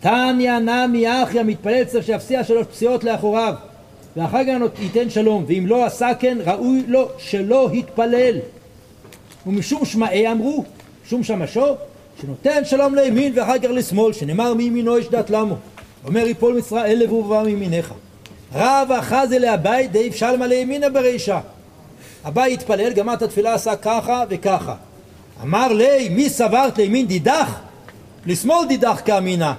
תניא 0.00 0.58
נמי 0.58 1.22
אחי 1.22 1.40
המתפלל 1.40 1.84
צריך 1.84 2.06
שיפסיע 2.06 2.44
שלוש 2.44 2.66
פסיעות 2.66 3.04
לאחוריו 3.04 3.54
ואחר 4.16 4.44
כך 4.44 4.80
ייתן 4.80 5.10
שלום 5.10 5.44
ואם 5.48 5.64
לא 5.66 5.84
עשה 5.84 6.08
כן 6.20 6.38
ראוי 6.44 6.84
לו 6.86 7.08
שלא 7.18 7.70
יתפלל 7.72 8.38
ומשום 9.46 9.84
שמעי 9.84 10.32
אמרו 10.32 10.64
שום 11.08 11.24
שמשו 11.24 11.76
שנותן 12.20 12.64
שלום 12.64 12.94
לימין 12.94 13.32
ואחר 13.36 13.58
כך 13.58 13.68
לשמאל 13.70 14.12
שנאמר 14.12 14.54
מימינו 14.54 14.98
יש 14.98 15.08
דת 15.08 15.30
למו? 15.30 15.56
אומר 16.04 16.26
יפול 16.26 16.58
מצרים 16.58 16.98
לבו 16.98 17.14
ובא 17.14 17.42
מימינך 17.42 17.92
רב 18.54 18.92
אחז 18.98 19.32
אלי 19.32 19.48
הבית 19.48 19.92
דאיב 19.92 20.14
שלמה 20.14 20.46
לימינה 20.46 20.88
ברישה. 20.88 21.40
הבית 22.24 22.60
התפלל 22.60 22.92
גמר 22.92 23.14
את 23.14 23.22
התפילה 23.22 23.54
עשה 23.54 23.76
ככה 23.76 24.24
וככה. 24.28 24.74
אמר 25.42 25.72
לי 25.72 26.08
מי 26.08 26.30
סברת 26.30 26.78
לימין 26.78 27.06
דידך? 27.06 27.58
לשמאל 28.26 28.68
דידך 28.68 29.00
כאמינה. 29.04 29.54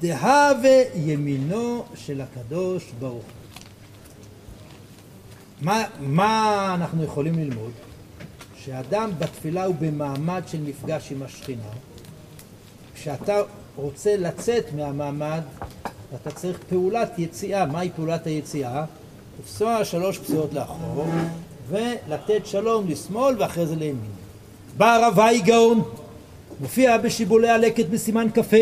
דהווה 0.00 0.82
ימינו 0.94 1.84
של 1.94 2.20
הקדוש 2.20 2.84
ברוך 2.98 3.24
מה, 5.60 5.84
מה 6.00 6.72
אנחנו 6.74 7.04
יכולים 7.04 7.34
ללמוד? 7.34 7.91
שאדם 8.64 9.10
בתפילה 9.18 9.64
הוא 9.64 9.74
במעמד 9.80 10.42
של 10.46 10.60
מפגש 10.60 11.12
עם 11.12 11.22
השכינה. 11.22 11.68
כשאתה 12.94 13.40
רוצה 13.76 14.16
לצאת 14.16 14.64
מהמעמד, 14.76 15.40
אתה 16.14 16.30
צריך 16.30 16.58
פעולת 16.68 17.18
יציאה. 17.18 17.66
מהי 17.66 17.90
פעולת 17.96 18.26
היציאה? 18.26 18.84
לפסוע 19.40 19.84
שלוש 19.84 20.18
פסיעות 20.18 20.54
לאחור 20.54 21.06
ולתת 21.68 22.46
שלום 22.46 22.88
לשמאל 22.88 23.36
ואחרי 23.38 23.66
זה 23.66 23.76
לימין. 23.76 24.10
בא 24.76 24.94
הרב 24.94 25.18
גאון, 25.44 25.82
מופיע 26.60 26.98
בשיבולי 26.98 27.48
הלקט 27.48 27.86
בסימן 27.86 28.26
כ"ה, 28.34 28.56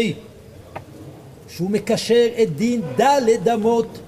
שהוא 1.48 1.70
מקשר 1.70 2.28
את 2.42 2.56
דין 2.56 2.82
ד' 3.00 3.48
אמות, 3.48 3.98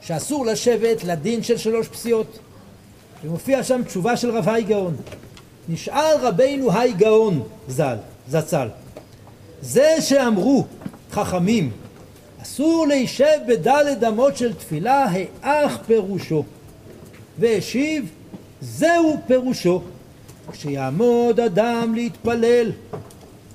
שאסור 0.00 0.46
לשבת 0.46 1.04
לדין 1.04 1.42
של 1.42 1.56
שלוש 1.56 1.88
פסיעות. 1.88 2.38
ומופיע 3.24 3.62
שם 3.62 3.82
תשובה 3.82 4.16
של 4.16 4.30
רב 4.30 4.48
גאון. 4.66 4.96
נשאל 5.68 6.16
רבינו 6.20 6.72
היי 6.72 6.92
גאון 6.92 7.42
ז"ל, 7.68 7.96
זצ"ל. 8.28 8.68
זה 9.62 9.96
שאמרו 10.00 10.64
חכמים 11.12 11.70
אסור 12.42 12.86
להישב 12.88 13.38
בדלת 13.48 14.04
אמות 14.04 14.36
של 14.36 14.54
תפילה, 14.54 15.06
האח 15.42 15.78
פירושו. 15.86 16.44
והשיב, 17.38 18.10
זהו 18.60 19.16
פירושו. 19.26 19.82
כשיעמוד 20.52 21.40
אדם 21.40 21.94
להתפלל, 21.94 22.72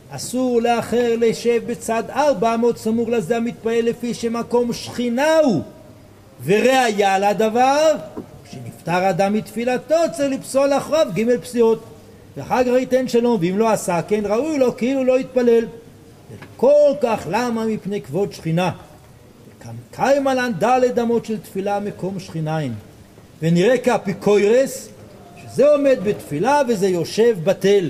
אסור 0.10 0.62
לאחר 0.62 1.16
לשב 1.20 1.62
בצד 1.66 2.04
ארבע 2.10 2.56
אמות 2.56 2.78
סמוך 2.78 3.10
לזה 3.10 3.38
המתפלל 3.38 3.86
לפי 3.86 4.14
שמקום 4.14 4.74
שכינה 4.74 5.38
הוא. 5.38 5.62
וראיה 6.46 7.20
לדבר, 7.20 7.96
כשנפטר 8.52 9.10
אדם 9.10 9.34
מתפילתו 9.34 9.96
צריך 10.12 10.32
לפסול 10.32 10.74
אחריו 10.74 11.08
ג' 11.16 11.40
פסיעות. 11.42 11.84
ואחר 12.38 12.64
כך 12.64 12.70
ייתן 12.70 13.08
שלום, 13.08 13.38
ואם 13.42 13.58
לא 13.58 13.72
עשה 13.72 14.02
כן 14.08 14.22
ראוי 14.26 14.58
לו 14.58 14.78
כאילו 14.78 15.04
לא 15.04 15.20
יתפלל. 15.20 15.66
וכל 16.56 16.92
כך 17.02 17.28
למה 17.30 17.66
מפני 17.66 18.02
כבוד 18.02 18.34
שכינה? 18.34 18.72
קיימה 19.92 20.34
לן 20.34 20.52
דלת 20.60 21.00
אמות 21.00 21.26
של 21.26 21.38
תפילה 21.38 21.80
מקום 21.80 22.20
שכיניים. 22.20 22.74
ונראה 23.42 23.78
כאפיקוירס, 23.78 24.90
שזה 25.44 25.70
עומד 25.70 25.98
בתפילה 26.04 26.62
וזה 26.68 26.88
יושב 26.88 27.38
בטל. 27.44 27.90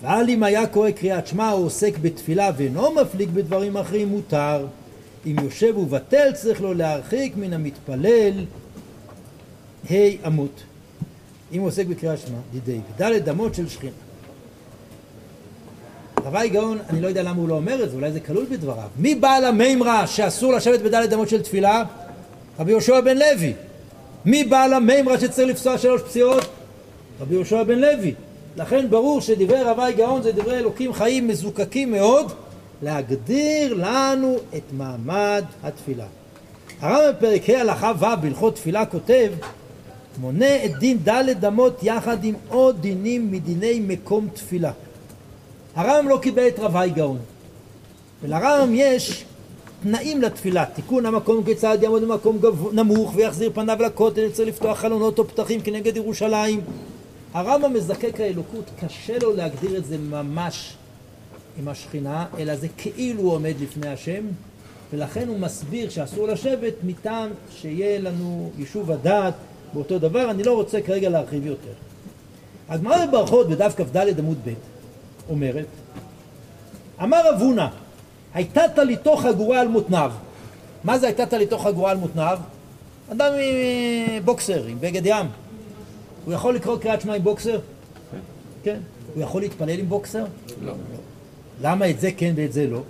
אבל 0.00 0.24
אם 0.28 0.42
היה 0.42 0.66
קורא 0.66 0.90
קריאת 0.90 1.26
שמע 1.26 1.52
או 1.52 1.58
עוסק 1.58 1.98
בתפילה 1.98 2.50
ואינו 2.56 2.94
מפליג 2.94 3.30
בדברים 3.30 3.76
אחרים, 3.76 4.08
מותר. 4.08 4.66
אם 5.26 5.36
יושב 5.42 5.76
ובטל 5.76 6.32
צריך 6.32 6.60
לו 6.60 6.74
להרחיק 6.74 7.36
מן 7.36 7.52
המתפלל 7.52 8.44
ה' 9.90 9.94
אמות. 10.26 10.62
אם 11.52 11.60
הוא 11.60 11.68
עוסק 11.68 11.86
בקריאת 11.86 12.18
שמע, 12.18 12.38
דידי, 12.52 12.78
דלת 12.96 13.28
אמות 13.28 13.54
של 13.54 13.68
שכינה. 13.68 13.92
רבי 16.24 16.48
גאון, 16.48 16.78
אני 16.90 17.00
לא 17.00 17.08
יודע 17.08 17.22
למה 17.22 17.40
הוא 17.40 17.48
לא 17.48 17.54
אומר 17.54 17.84
את 17.84 17.90
זה, 17.90 17.96
אולי 17.96 18.12
זה 18.12 18.20
כלול 18.20 18.46
בדבריו. 18.50 18.88
מי 18.98 19.14
בעל 19.14 19.44
המימרה 19.44 20.06
שאסור 20.06 20.52
לשבת 20.52 20.80
בדלת 20.80 21.12
אמות 21.12 21.28
של 21.28 21.42
תפילה? 21.42 21.84
רבי 22.58 22.70
יהושע 22.70 23.00
בן 23.00 23.18
לוי. 23.18 23.52
מי 24.24 24.44
בעל 24.44 24.72
המימרה 24.72 25.20
שצריך 25.20 25.48
לפסוע 25.48 25.78
שלוש 25.78 26.02
פסיעות? 26.02 26.44
רבי 27.20 27.34
יהושע 27.34 27.62
בן 27.62 27.78
לוי. 27.78 28.14
לכן 28.56 28.90
ברור 28.90 29.20
שדברי 29.20 29.62
רבי 29.62 29.92
גאון 29.92 30.22
זה 30.22 30.32
דברי 30.32 30.58
אלוקים 30.58 30.92
חיים 30.92 31.28
מזוקקים 31.28 31.90
מאוד 31.90 32.32
להגדיר 32.84 33.74
לנו 33.74 34.36
את 34.56 34.62
מעמד 34.72 35.44
התפילה. 35.62 36.06
הרב 36.80 37.14
בפרק 37.16 37.50
ה' 37.50 37.60
הלכה 37.60 37.92
ו' 37.98 38.20
בהלכות 38.22 38.54
תפילה 38.54 38.86
כותב 38.86 39.32
מונה 40.18 40.64
את 40.64 40.70
דין 40.78 40.98
ד' 41.08 41.44
אמות 41.44 41.82
יחד 41.82 42.24
עם 42.24 42.34
עוד 42.48 42.80
דינים 42.80 43.32
מדיני 43.32 43.80
מקום 43.86 44.28
תפילה. 44.34 44.72
הרמב"ם 45.74 46.08
לא 46.08 46.18
קיבל 46.22 46.48
את 46.48 46.58
רב 46.58 46.76
גאון. 46.94 47.18
ולרמב"ם 48.22 48.72
יש 48.74 49.24
תנאים 49.82 50.22
לתפילה, 50.22 50.64
תיקון 50.64 51.06
המקום 51.06 51.44
כיצד 51.44 51.78
יעמוד 51.82 52.02
במקום. 52.02 52.38
נמוך 52.72 53.12
ויחזיר 53.16 53.50
פניו 53.54 53.78
לכותל, 53.80 54.30
צריך 54.32 54.48
לפתוח 54.48 54.78
חלונות 54.78 55.18
או 55.18 55.28
פתחים 55.28 55.60
כנגד 55.60 55.96
ירושלים. 55.96 56.60
הרמב"ם 57.34 57.72
מזקק 57.72 58.20
האלוקות, 58.20 58.64
קשה 58.80 59.18
לו 59.18 59.36
להגדיר 59.36 59.76
את 59.76 59.84
זה 59.84 59.98
ממש 59.98 60.74
עם 61.58 61.68
השכינה, 61.68 62.26
אלא 62.38 62.56
זה 62.56 62.68
כאילו 62.76 63.22
הוא 63.22 63.32
עומד 63.32 63.54
לפני 63.60 63.88
השם, 63.88 64.24
ולכן 64.92 65.28
הוא 65.28 65.38
מסביר 65.38 65.90
שאסור 65.90 66.28
לשבת 66.28 66.72
מטעם 66.82 67.30
שיהיה 67.50 67.98
לנו 67.98 68.50
יישוב 68.58 68.90
הדעת 68.90 69.34
באותו 69.72 69.98
דבר, 69.98 70.30
אני 70.30 70.42
לא 70.42 70.54
רוצה 70.54 70.80
כרגע 70.80 71.08
להרחיב 71.08 71.46
יותר. 71.46 71.72
הגמרא 72.68 73.06
בברכות 73.06 73.48
בדף 73.48 73.74
כ"ד 73.76 74.18
עמוד 74.18 74.38
ב' 74.44 74.52
אומרת, 75.28 75.66
אמר 77.02 77.30
אבונה, 77.36 77.68
הייתה 78.34 78.62
טליתו 78.74 79.16
חגורה 79.16 79.60
על 79.60 79.68
מותניו. 79.68 80.12
מה 80.84 80.98
זה 80.98 81.06
הייתה 81.06 81.26
טליתו 81.26 81.58
חגורה 81.58 81.90
על 81.90 81.96
מותניו? 81.96 82.38
אדם 83.12 83.26
עם 83.26 83.38
אה, 83.38 84.18
בוקסר, 84.24 84.64
עם 84.66 84.80
בגד 84.80 85.06
ים. 85.06 85.26
הוא 86.24 86.34
יכול 86.34 86.54
לקרוא 86.54 86.78
קריאת 86.78 87.00
שמע 87.00 87.14
עם 87.14 87.22
בוקסר? 87.22 87.58
כן. 88.62 88.78
הוא 89.14 89.22
יכול 89.22 89.42
להתפלל 89.42 89.78
עם 89.78 89.88
בוקסר? 89.88 90.24
לא. 90.62 90.72
למה 91.62 91.90
את 91.90 92.00
זה 92.00 92.10
כן 92.16 92.32
ואת 92.36 92.52
זה 92.52 92.66
לא? 92.66 92.80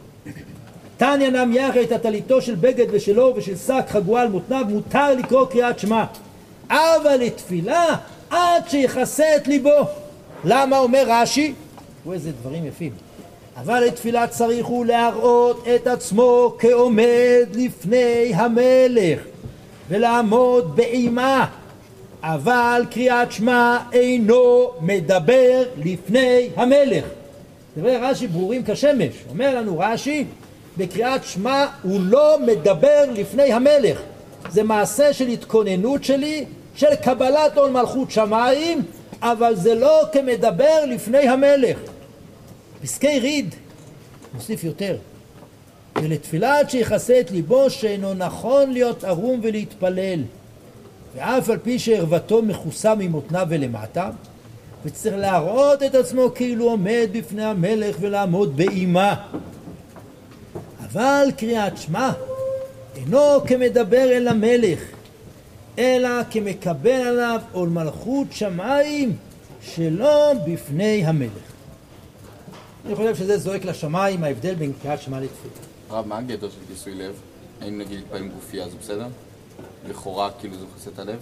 תניא 0.96 1.30
נם 1.30 1.52
יחד 1.52 1.76
את 1.76 1.92
הטליתו 1.92 2.42
של 2.42 2.54
בגד 2.54 2.86
ושלו 2.90 3.32
ושל 3.36 3.56
שק 3.56 3.84
חגורה 3.88 4.22
על 4.22 4.28
מותניו 4.28 4.64
מותר 4.68 5.14
לקרוא 5.14 5.46
קריאת 5.46 5.78
שמע. 5.78 6.04
אבל 6.70 7.16
לתפילה 7.20 7.86
עד 8.30 8.68
שיכסה 8.68 9.36
את 9.36 9.48
ליבו. 9.48 9.88
למה 10.44 10.78
אומר 10.78 11.04
רש"י? 11.06 11.54
תראו 12.02 12.14
איזה 12.14 12.30
דברים 12.32 12.66
יפים. 12.66 12.92
אבל 13.56 13.80
לתפילה 13.84 14.26
צריך 14.26 14.66
הוא 14.66 14.86
להראות 14.86 15.64
את 15.74 15.86
עצמו 15.86 16.56
כעומד 16.58 17.46
לפני 17.54 18.32
המלך 18.34 19.20
ולעמוד 19.88 20.76
באימה. 20.76 21.46
אבל 22.22 22.82
קריאת 22.90 23.32
שמע 23.32 23.78
אינו 23.92 24.70
מדבר 24.80 25.62
לפני 25.76 26.48
המלך 26.56 27.04
דברי 27.76 27.96
רש"י 27.96 28.26
ברורים 28.26 28.62
כשמש. 28.66 29.14
אומר 29.30 29.58
לנו 29.58 29.78
רש"י, 29.78 30.24
בקריאת 30.76 31.24
שמע 31.24 31.66
הוא 31.82 32.00
לא 32.00 32.38
מדבר 32.46 33.04
לפני 33.12 33.52
המלך. 33.52 34.00
זה 34.50 34.62
מעשה 34.62 35.12
של 35.12 35.26
התכוננות 35.26 36.04
שלי, 36.04 36.44
של 36.74 36.94
קבלת 36.94 37.56
עול 37.56 37.70
מלכות 37.70 38.10
שמיים, 38.10 38.82
אבל 39.22 39.56
זה 39.56 39.74
לא 39.74 40.02
כמדבר 40.12 40.84
לפני 40.88 41.28
המלך. 41.28 41.78
פסקי 42.82 43.20
ריד 43.20 43.54
מוסיף 44.34 44.64
יותר. 44.64 44.96
ולתפילה 46.02 46.58
עד 46.58 46.70
שיכסה 46.70 47.20
את 47.20 47.30
ליבו 47.30 47.70
שאינו 47.70 48.14
נכון 48.14 48.72
להיות 48.72 49.04
ערום 49.04 49.40
ולהתפלל. 49.42 50.20
ואף 51.16 51.50
על 51.50 51.58
פי 51.58 51.78
שערוותו 51.78 52.42
מכוסה 52.42 52.94
ממותניו 52.94 53.46
ולמטה, 53.50 54.10
וצריך 54.84 55.14
להראות 55.14 55.82
את 55.82 55.94
עצמו 55.94 56.30
כאילו 56.34 56.64
עומד 56.64 57.08
בפני 57.12 57.44
המלך 57.44 57.96
ולעמוד 58.00 58.56
באימה. 58.56 59.26
אבל 60.80 61.26
קריאת 61.36 61.78
שמע 61.78 62.10
אינו 62.96 63.40
כמדבר 63.46 64.10
אל 64.12 64.28
המלך, 64.28 64.80
אלא 65.78 66.08
כמקבל 66.30 66.90
עליו 66.90 67.40
עול 67.52 67.68
מלכות 67.68 68.26
שמיים 68.30 69.16
שלא 69.62 70.32
בפני 70.46 71.06
המלך. 71.06 71.54
אני 72.86 72.94
חושב 72.94 73.16
שזה 73.16 73.38
זועק 73.38 73.64
לשמיים 73.64 74.24
ההבדל 74.24 74.54
בין 74.54 74.72
קריאת 74.82 75.02
שמע 75.02 75.20
לתפילה. 75.20 75.54
הרב, 75.90 76.06
מה 76.06 76.18
הגדר 76.18 76.50
של 76.50 76.74
כיסוי 76.74 76.94
לב? 76.94 77.14
האם 77.60 77.78
נגיד 77.78 78.00
עם 78.14 78.28
גופייה 78.28 78.68
זה 78.68 78.76
בסדר? 78.80 79.06
לכאורה 79.88 80.30
כאילו 80.40 80.54
זה 80.56 80.64
מכסה 80.74 80.90
את 80.90 80.98
הלב? 80.98 81.18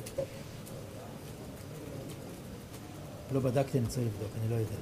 לא 3.33 3.41
בדקתי, 3.41 3.79
אני 3.79 3.87
רוצה 3.87 4.01
לבדוק, 4.01 4.29
אני 4.41 4.51
לא 4.51 4.55
יודע. 4.55 4.77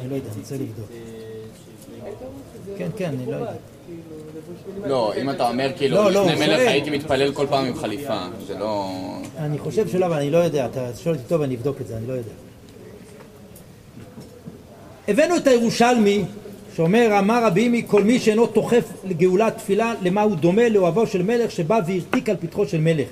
אני, 0.00 0.10
לא 0.10 0.14
יודע, 0.14 0.28
אני 0.32 0.40
רוצה 0.40 0.54
לבדוק. 0.54 0.88
כן, 2.78 2.88
כן, 2.96 3.10
אני 3.14 3.26
לא 3.26 3.36
יודע. 3.36 3.52
לא, 4.86 5.12
אם 5.20 5.30
אתה 5.30 5.48
אומר 5.48 5.70
כאילו 5.76 5.96
לא, 5.96 6.12
לא, 6.12 6.26
לפני 6.26 6.46
מלך. 6.46 6.60
הייתי 6.68 6.90
מתפלל 6.90 7.32
כל 7.32 7.46
פעם 7.50 7.64
עם 7.64 7.74
חליפה, 7.74 8.20
זה 8.46 8.58
לא... 8.58 8.90
אני 9.38 9.58
חושב 9.58 9.88
שלא, 9.88 10.06
אבל 10.06 10.16
אני 10.16 10.30
לא 10.30 10.38
יודע. 10.38 10.66
אתה 10.66 10.90
שואל 10.96 11.14
אותי 11.14 11.28
טוב, 11.28 11.42
אני 11.42 11.54
אבדוק 11.54 11.80
את 11.80 11.86
זה, 11.86 11.96
אני 11.96 12.06
לא 12.06 12.12
יודע. 12.12 12.32
הבאנו 15.08 15.36
את 15.36 15.46
הירושלמי, 15.46 16.24
שאומר, 16.76 17.18
אמר 17.18 17.44
רבי 17.46 17.60
ימי, 17.60 17.84
כל 17.86 18.04
מי 18.04 18.18
שאינו 18.18 18.46
תוכף 18.46 18.84
לגאולת 19.04 19.56
תפילה, 19.56 19.94
למה 20.02 20.22
הוא 20.22 20.36
דומה 20.36 20.68
לאוהבו 20.68 21.06
של 21.06 21.22
מלך 21.22 21.50
שבא 21.50 21.80
והרתיק 21.86 22.28
על 22.28 22.36
פתחו 22.40 22.66
של 22.66 22.80
מלך. 22.80 23.08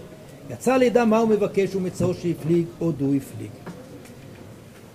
יצא 0.51 0.77
לידע 0.77 1.05
מה 1.05 1.19
הוא 1.19 1.29
מבקש 1.29 1.75
ומצאו 1.75 2.15
שהפליג, 2.15 2.65
עוד 2.79 3.01
הוא 3.01 3.15
הפליג. 3.15 3.51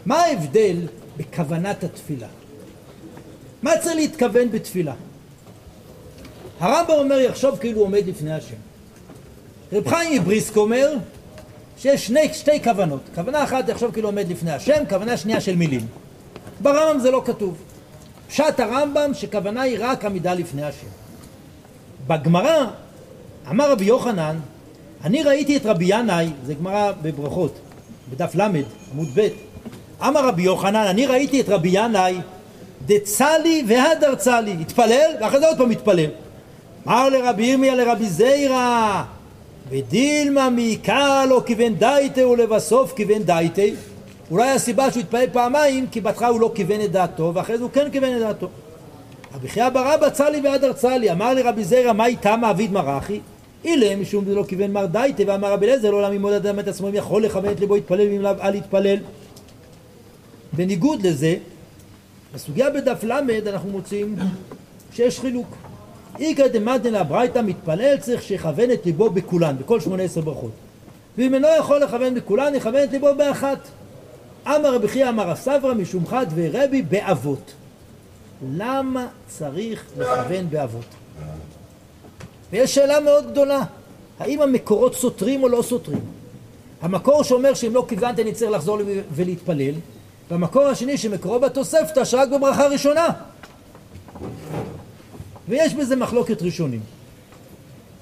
מה 0.06 0.20
ההבדל 0.20 0.78
בכוונת 1.18 1.84
התפילה? 1.84 2.28
מה 3.62 3.72
צריך 3.78 3.96
להתכוון 3.96 4.52
בתפילה? 4.52 4.94
הרמב"ם 6.60 6.94
אומר, 6.94 7.20
יחשוב 7.20 7.58
כאילו 7.58 7.78
הוא 7.78 7.86
עומד 7.86 8.08
לפני 8.08 8.34
השם. 8.34 8.56
רב 9.74 9.88
חיים 9.88 10.22
מבריסק 10.22 10.58
אומר 10.58 10.94
שיש 11.78 12.08
שני, 12.08 12.34
שתי 12.34 12.64
כוונות. 12.64 13.02
כוונה 13.16 13.44
אחת 13.44 13.70
יחשוב 13.70 13.92
כאילו 13.92 14.08
עומד 14.08 14.30
לפני 14.30 14.52
השם, 14.52 14.84
כוונה 14.90 15.18
שנייה 15.18 15.42
של 15.42 15.56
מילים. 15.56 15.88
ברמב"ם 16.62 17.00
זה 17.00 17.12
לא 17.12 17.22
כתוב. 17.26 17.58
פשט 18.28 18.60
הרמב"ם 18.60 19.14
שכוונה 19.14 19.62
היא 19.62 19.78
רק 19.80 20.06
עמידה 20.06 20.34
לפני 20.34 20.64
השם. 20.64 20.88
בגמרא 22.08 22.66
אמר 23.50 23.72
רבי 23.72 23.86
יוחנן, 23.86 24.40
אני 25.04 25.24
ראיתי 25.24 25.58
את 25.58 25.66
רבי 25.66 25.86
ינאי, 25.88 26.30
זה 26.46 26.54
גמרא 26.54 26.92
בברכות, 27.02 27.60
בדף 28.12 28.36
ל', 28.36 28.42
עמוד 28.92 29.08
ב', 29.16 29.28
אמר 30.08 30.28
רבי 30.28 30.42
יוחנן, 30.42 30.76
אני 30.76 31.06
ראיתי 31.06 31.42
את 31.42 31.50
רבי 31.50 31.70
ינאי 31.72 32.16
דצלי 32.86 33.64
והדר 33.68 34.16
צלי, 34.16 34.56
התפלל 34.62 35.12
ואחרי 35.22 35.40
זה 35.40 35.48
עוד 35.48 35.58
פעם 35.58 35.72
התפלל. 35.72 36.10
אמר 36.88 37.10
לרבי 37.10 37.44
ירמיה 37.44 37.76
לרבי 37.76 38.10
זיירא 38.10 39.04
ודילמה 39.70 40.50
מעיקר 40.50 41.26
לא 41.30 41.42
כיוון 41.46 41.76
דייטה 41.76 42.28
ולבסוף 42.28 42.94
כיוון 42.94 43.24
דייטה. 43.24 43.62
אולי 44.32 44.50
הסיבה 44.50 44.92
שהוא 44.92 45.02
התפלל 45.02 45.26
פעמיים 45.32 45.88
כי 45.92 46.02
בהתחלה 46.02 46.28
הוא 46.28 46.42
לא 46.42 46.52
כיוון 46.56 46.82
את 46.82 46.92
דעתו 46.92 47.32
ואחרי 47.34 47.58
זה 47.58 47.64
הוא 47.64 47.72
כן 47.72 47.92
כיוון 47.92 48.16
את 48.16 48.20
דעתו. 48.20 48.48
רבי 49.36 49.48
חייא 49.48 49.70
בר 49.70 49.96
אבא 49.96 50.10
צלי 50.10 50.42
והדר 50.44 50.74
צלי 50.74 51.12
אמר 51.12 51.34
לרבי 51.34 51.64
זיירא 51.64 51.94
מה 51.94 52.06
איתה 52.06 52.38
מעביד 52.38 52.72
מרחי 52.72 53.20
אילם 53.66 54.02
משום 54.02 54.24
לא 54.28 54.44
כיוון 54.48 54.72
מר 54.72 54.86
דייטה 54.86 55.24
ואמר 55.28 55.52
רבי 55.52 55.66
אליעזר 55.66 55.92
לא 55.92 56.02
לעולם 56.02 56.14
ימוד 56.14 56.34
אדם 56.34 56.60
את 56.60 56.68
עצמו 56.68 56.90
אם 56.90 56.96
יכול 56.96 57.24
לכוון 57.24 57.52
את 57.52 57.60
ליבו 57.60 57.78
יתפלל 57.78 58.08
ואם 58.12 58.22
לאו 58.22 58.32
אל 58.42 58.56
יתפלל 58.56 58.98
בניגוד 60.56 61.08
לזה 61.08 61.36
בסוגיה 62.34 62.70
בדף 62.70 63.04
ל' 63.04 63.22
אנחנו 63.48 63.70
מוצאים 63.70 64.16
שיש 64.94 65.20
חילוק 65.20 65.48
איכא 66.20 66.48
דמתנא 66.48 66.98
הברייתא 66.98 67.40
מתפלל 67.40 67.98
צריך 67.98 68.24
שיכוון 68.24 68.72
את 68.72 68.86
ליבו 68.86 69.10
בכולן, 69.10 69.58
בכל 69.58 69.80
שמונה 69.80 70.04
עשר 70.04 70.22
ברכות. 70.22 70.52
ואם 71.18 71.34
אינו 71.34 71.48
יכול 71.60 71.84
לכוון 71.84 72.14
בכולן, 72.14 72.56
יכוון 72.56 72.84
את 72.84 72.92
ליבו 72.92 73.08
באחת. 73.18 73.60
אמר 74.48 74.76
רבי 74.76 74.88
חייא 74.88 75.10
אמר 75.10 75.30
הסברא 75.30 75.74
משום 75.74 76.08
חד 76.08 76.26
ורבי 76.36 76.82
באבות. 76.82 77.54
למה 78.56 79.08
צריך 79.28 79.86
לכוון 79.98 80.50
באבות? 80.50 80.86
ויש 82.52 82.76
שאלה 82.76 83.00
מאוד 83.00 83.32
גדולה, 83.32 83.64
האם 84.20 84.42
המקורות 84.42 84.96
סותרים 84.96 85.44
או 85.44 85.50
לא 85.50 85.62
סותרים? 85.62 86.02
המקור 86.82 87.24
שאומר 87.24 87.54
שאם 87.54 87.74
לא 87.74 87.86
כיוונת 87.88 88.20
אני 88.20 88.34
צריך 88.34 88.52
לחזור 88.52 88.80
ולהתפלל, 89.16 89.74
והמקור 90.32 90.64
השני 90.64 90.98
שמקורו 90.98 91.40
בתוספתא 91.40 92.06
שרק 92.06 92.30
בברכה 92.30 92.68
ראשונה. 92.68 93.08
ויש 95.50 95.74
בזה 95.74 95.96
מחלוקת 95.96 96.42
ראשונים. 96.42 96.82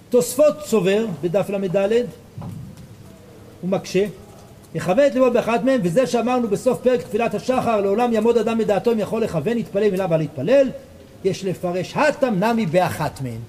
תוספות 0.10 0.56
סובר 0.66 1.06
בדף 1.22 1.50
ל"ד, 1.50 1.92
הוא 3.62 3.70
מקשה, 3.70 4.06
יכוון 4.76 5.08
את 5.08 5.14
ליבו 5.14 5.32
באחת 5.32 5.64
מהם, 5.64 5.82
וזה 5.84 6.08
שאמרנו 6.08 6.48
בסוף 6.48 6.82
פרק 6.82 7.02
תפילת 7.02 7.34
השחר, 7.34 7.82
לעולם 7.82 8.14
יעמוד 8.14 8.38
אדם 8.38 8.58
בדעתו 8.58 8.92
אם 8.92 9.00
יכול 9.00 9.24
לכוון, 9.24 9.58
יתפלל 9.58 9.92
מילה 9.92 10.08
ועל 10.10 10.22
יתפלל, 10.22 10.70
יש 11.24 11.46
לפרש 11.46 11.94
התם 11.96 12.44
נמי 12.44 12.66
באחת 12.66 13.22
מהן. 13.22 13.40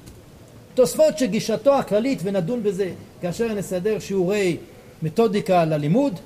תוספות 0.74 1.18
שגישתו 1.18 1.74
הכללית, 1.78 2.18
ונדון 2.22 2.62
בזה 2.62 2.90
כאשר 3.22 3.54
נסדר 3.54 3.98
שיעורי 3.98 4.56
מתודיקה 5.02 5.64
ללימוד, 5.64 6.20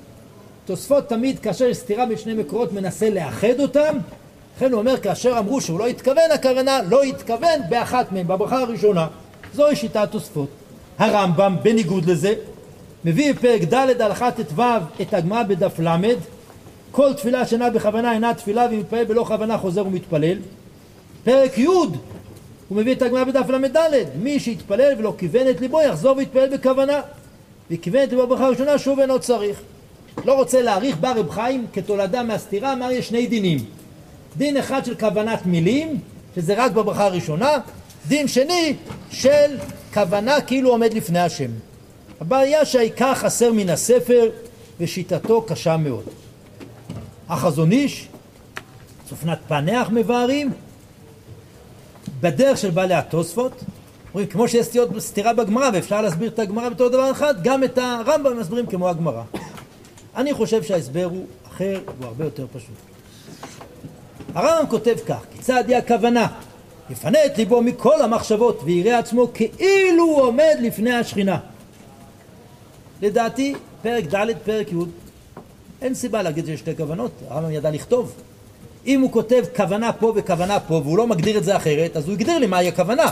תוספות 0.67 1.09
תמיד 1.09 1.39
כאשר 1.39 1.65
יש 1.65 1.77
סתירה 1.77 2.05
בין 2.05 2.17
שני 2.17 2.33
מקורות 2.33 2.73
מנסה 2.73 3.09
לאחד 3.09 3.59
אותם. 3.59 3.97
לכן 4.57 4.71
הוא 4.71 4.79
אומר 4.79 4.97
כאשר 4.97 5.39
אמרו 5.39 5.61
שהוא 5.61 5.79
לא 5.79 5.87
התכוון 5.87 6.31
הכוונה 6.33 6.79
לא 6.89 7.03
התכוון 7.03 7.59
באחת 7.69 8.11
מהם 8.11 8.27
בברכה 8.27 8.59
הראשונה. 8.59 9.07
זוהי 9.53 9.75
שיטת 9.75 10.07
תוספות 10.11 10.49
הרמב"ם 10.99 11.55
בניגוד 11.63 12.05
לזה 12.05 12.33
מביא 13.05 13.33
בפרק 13.33 13.61
ד' 13.61 14.01
הלכה 14.01 14.31
ט"ו 14.31 14.61
את 15.01 15.13
הגמרא 15.13 15.43
בדף 15.43 15.79
ל' 15.79 15.95
כל 16.91 17.13
תפילה 17.13 17.45
שאינה 17.45 17.69
בכוונה 17.69 18.13
אינה 18.13 18.33
תפילה 18.33 18.67
ואם 18.71 18.79
מתפלל 18.79 19.03
בלא 19.03 19.23
כוונה 19.23 19.57
חוזר 19.57 19.87
ומתפלל 19.87 20.37
פרק 21.23 21.57
י' 21.57 21.65
הוא 21.65 21.87
מביא 22.71 22.95
את 22.95 23.01
הגמרא 23.01 23.23
בדף 23.23 23.49
ל"ד 23.49 23.77
מי 24.15 24.39
שיתפלל 24.39 24.93
ולא 24.97 25.13
כיוון 25.17 25.49
את 25.49 25.61
ליבו 25.61 25.81
יחזור 25.81 26.17
ויתפלל 26.17 26.57
בכוונה 26.57 27.01
וכיוון 27.71 28.03
את 28.03 28.11
ליבו 28.11 28.27
בברכה 28.27 28.45
הראשונה 28.45 28.77
שוב 28.77 28.99
אינו 28.99 29.19
צריך 29.19 29.61
לא 30.25 30.33
רוצה 30.33 30.61
להאריך 30.61 30.97
בא 30.97 31.11
רב 31.11 31.29
חיים 31.29 31.65
כתולדה 31.73 32.23
מהסתירה 32.23 32.73
אמר 32.73 32.91
יש 32.91 33.07
שני 33.07 33.27
דינים 33.27 33.59
דין 34.37 34.57
אחד 34.57 34.85
של 34.85 34.95
כוונת 34.95 35.45
מילים, 35.45 35.99
שזה 36.35 36.53
רק 36.57 36.71
בברכה 36.71 37.05
הראשונה, 37.05 37.49
דין 38.07 38.27
שני 38.27 38.75
של 39.11 39.57
כוונה 39.93 40.41
כאילו 40.41 40.69
עומד 40.69 40.93
לפני 40.93 41.19
השם. 41.19 41.51
הבעיה 42.21 42.65
שהעיקר 42.65 43.15
חסר 43.15 43.53
מן 43.53 43.69
הספר 43.69 44.29
ושיטתו 44.79 45.41
קשה 45.41 45.77
מאוד. 45.77 46.03
החזון 47.29 47.71
איש, 47.71 48.07
צופנת 49.09 49.39
פענח 49.47 49.89
מבארים, 49.89 50.51
בדרך 52.21 52.57
של 52.57 52.69
בעלי 52.69 52.93
התוספות, 52.93 53.51
אומרים 54.13 54.29
כמו 54.29 54.47
שיש 54.47 54.67
סתירה 54.99 55.33
בגמרא 55.33 55.69
ואפשר 55.73 56.01
להסביר 56.01 56.29
את 56.29 56.39
הגמרא 56.39 56.69
בתור 56.69 56.89
דבר 56.89 57.11
אחד, 57.11 57.43
גם 57.43 57.63
את 57.63 57.77
הרמב"ם 57.77 58.39
מסבירים 58.39 58.65
כמו 58.65 58.89
הגמרא. 58.89 59.23
אני 60.17 60.33
חושב 60.33 60.63
שההסבר 60.63 61.05
הוא 61.05 61.25
אחר, 61.47 61.79
הוא 61.97 62.05
הרבה 62.05 62.23
יותר 62.23 62.45
פשוט. 62.53 62.75
הרמב"ם 64.35 64.69
כותב 64.69 64.95
כך, 65.07 65.19
כיצד 65.31 65.63
היא 65.67 65.77
הכוונה? 65.77 66.27
יפנה 66.89 67.25
את 67.25 67.37
ליבו 67.37 67.61
מכל 67.61 68.01
המחשבות 68.01 68.61
ויראה 68.63 68.99
עצמו 68.99 69.27
כאילו 69.33 70.03
הוא 70.03 70.21
עומד 70.21 70.55
לפני 70.61 70.93
השכינה. 70.93 71.39
לדעתי, 73.01 73.55
פרק 73.81 74.03
ד', 74.13 74.25
פרק 74.45 74.71
י', 74.71 74.75
אין 75.81 75.93
סיבה 75.93 76.21
להגיד 76.21 76.45
שיש 76.45 76.59
שתי 76.59 76.75
כוונות, 76.75 77.11
הרמב"ם 77.29 77.51
ידע 77.51 77.71
לכתוב. 77.71 78.13
אם 78.85 79.01
הוא 79.01 79.11
כותב 79.11 79.43
כוונה 79.55 79.93
פה 79.93 80.13
וכוונה 80.15 80.59
פה 80.59 80.73
והוא 80.73 80.97
לא 80.97 81.07
מגדיר 81.07 81.37
את 81.37 81.43
זה 81.43 81.57
אחרת, 81.57 81.97
אז 81.97 82.05
הוא 82.05 82.13
הגדיר 82.13 82.37
לי 82.37 82.47
מהי 82.47 82.67
הכוונה. 82.67 83.11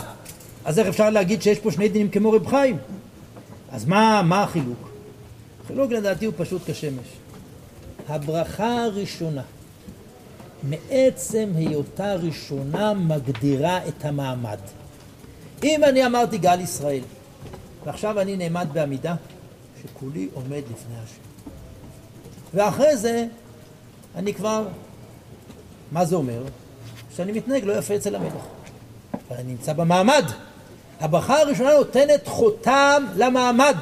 אז 0.64 0.78
איך 0.78 0.88
אפשר 0.88 1.10
להגיד 1.10 1.42
שיש 1.42 1.58
פה 1.58 1.70
שני 1.70 1.88
דינים 1.88 2.08
כמו 2.08 2.32
רב 2.32 2.46
חיים? 2.46 2.76
אז 3.72 3.84
מה, 3.84 4.22
מה 4.22 4.42
החילוק? 4.42 4.95
החילוק 5.66 5.92
לדעתי 5.92 6.24
הוא 6.24 6.34
פשוט 6.36 6.62
כשמש. 6.66 7.06
הברכה 8.08 8.84
הראשונה 8.84 9.42
מעצם 10.62 11.52
היותה 11.54 12.14
ראשונה 12.14 12.94
מגדירה 12.94 13.88
את 13.88 14.04
המעמד. 14.04 14.58
אם 15.64 15.84
אני 15.84 16.06
אמרתי 16.06 16.38
גל 16.38 16.60
ישראל, 16.60 17.02
ועכשיו 17.84 18.20
אני 18.20 18.36
נעמד 18.36 18.68
בעמידה, 18.72 19.14
שכולי 19.82 20.28
עומד 20.34 20.62
לפני 20.72 20.94
השם. 21.04 21.50
ואחרי 22.54 22.96
זה, 22.96 23.26
אני 24.14 24.34
כבר, 24.34 24.68
מה 25.92 26.04
זה 26.04 26.16
אומר? 26.16 26.42
שאני 27.16 27.32
מתנהג 27.32 27.64
לא 27.64 27.72
יפה 27.72 27.96
אצל 27.96 28.14
המלך. 28.14 28.32
אבל 29.28 29.36
אני 29.36 29.52
נמצא 29.52 29.72
במעמד. 29.72 30.24
הברכה 31.00 31.40
הראשונה 31.40 31.74
נותנת 31.74 32.28
חותם 32.28 33.04
למעמד. 33.16 33.76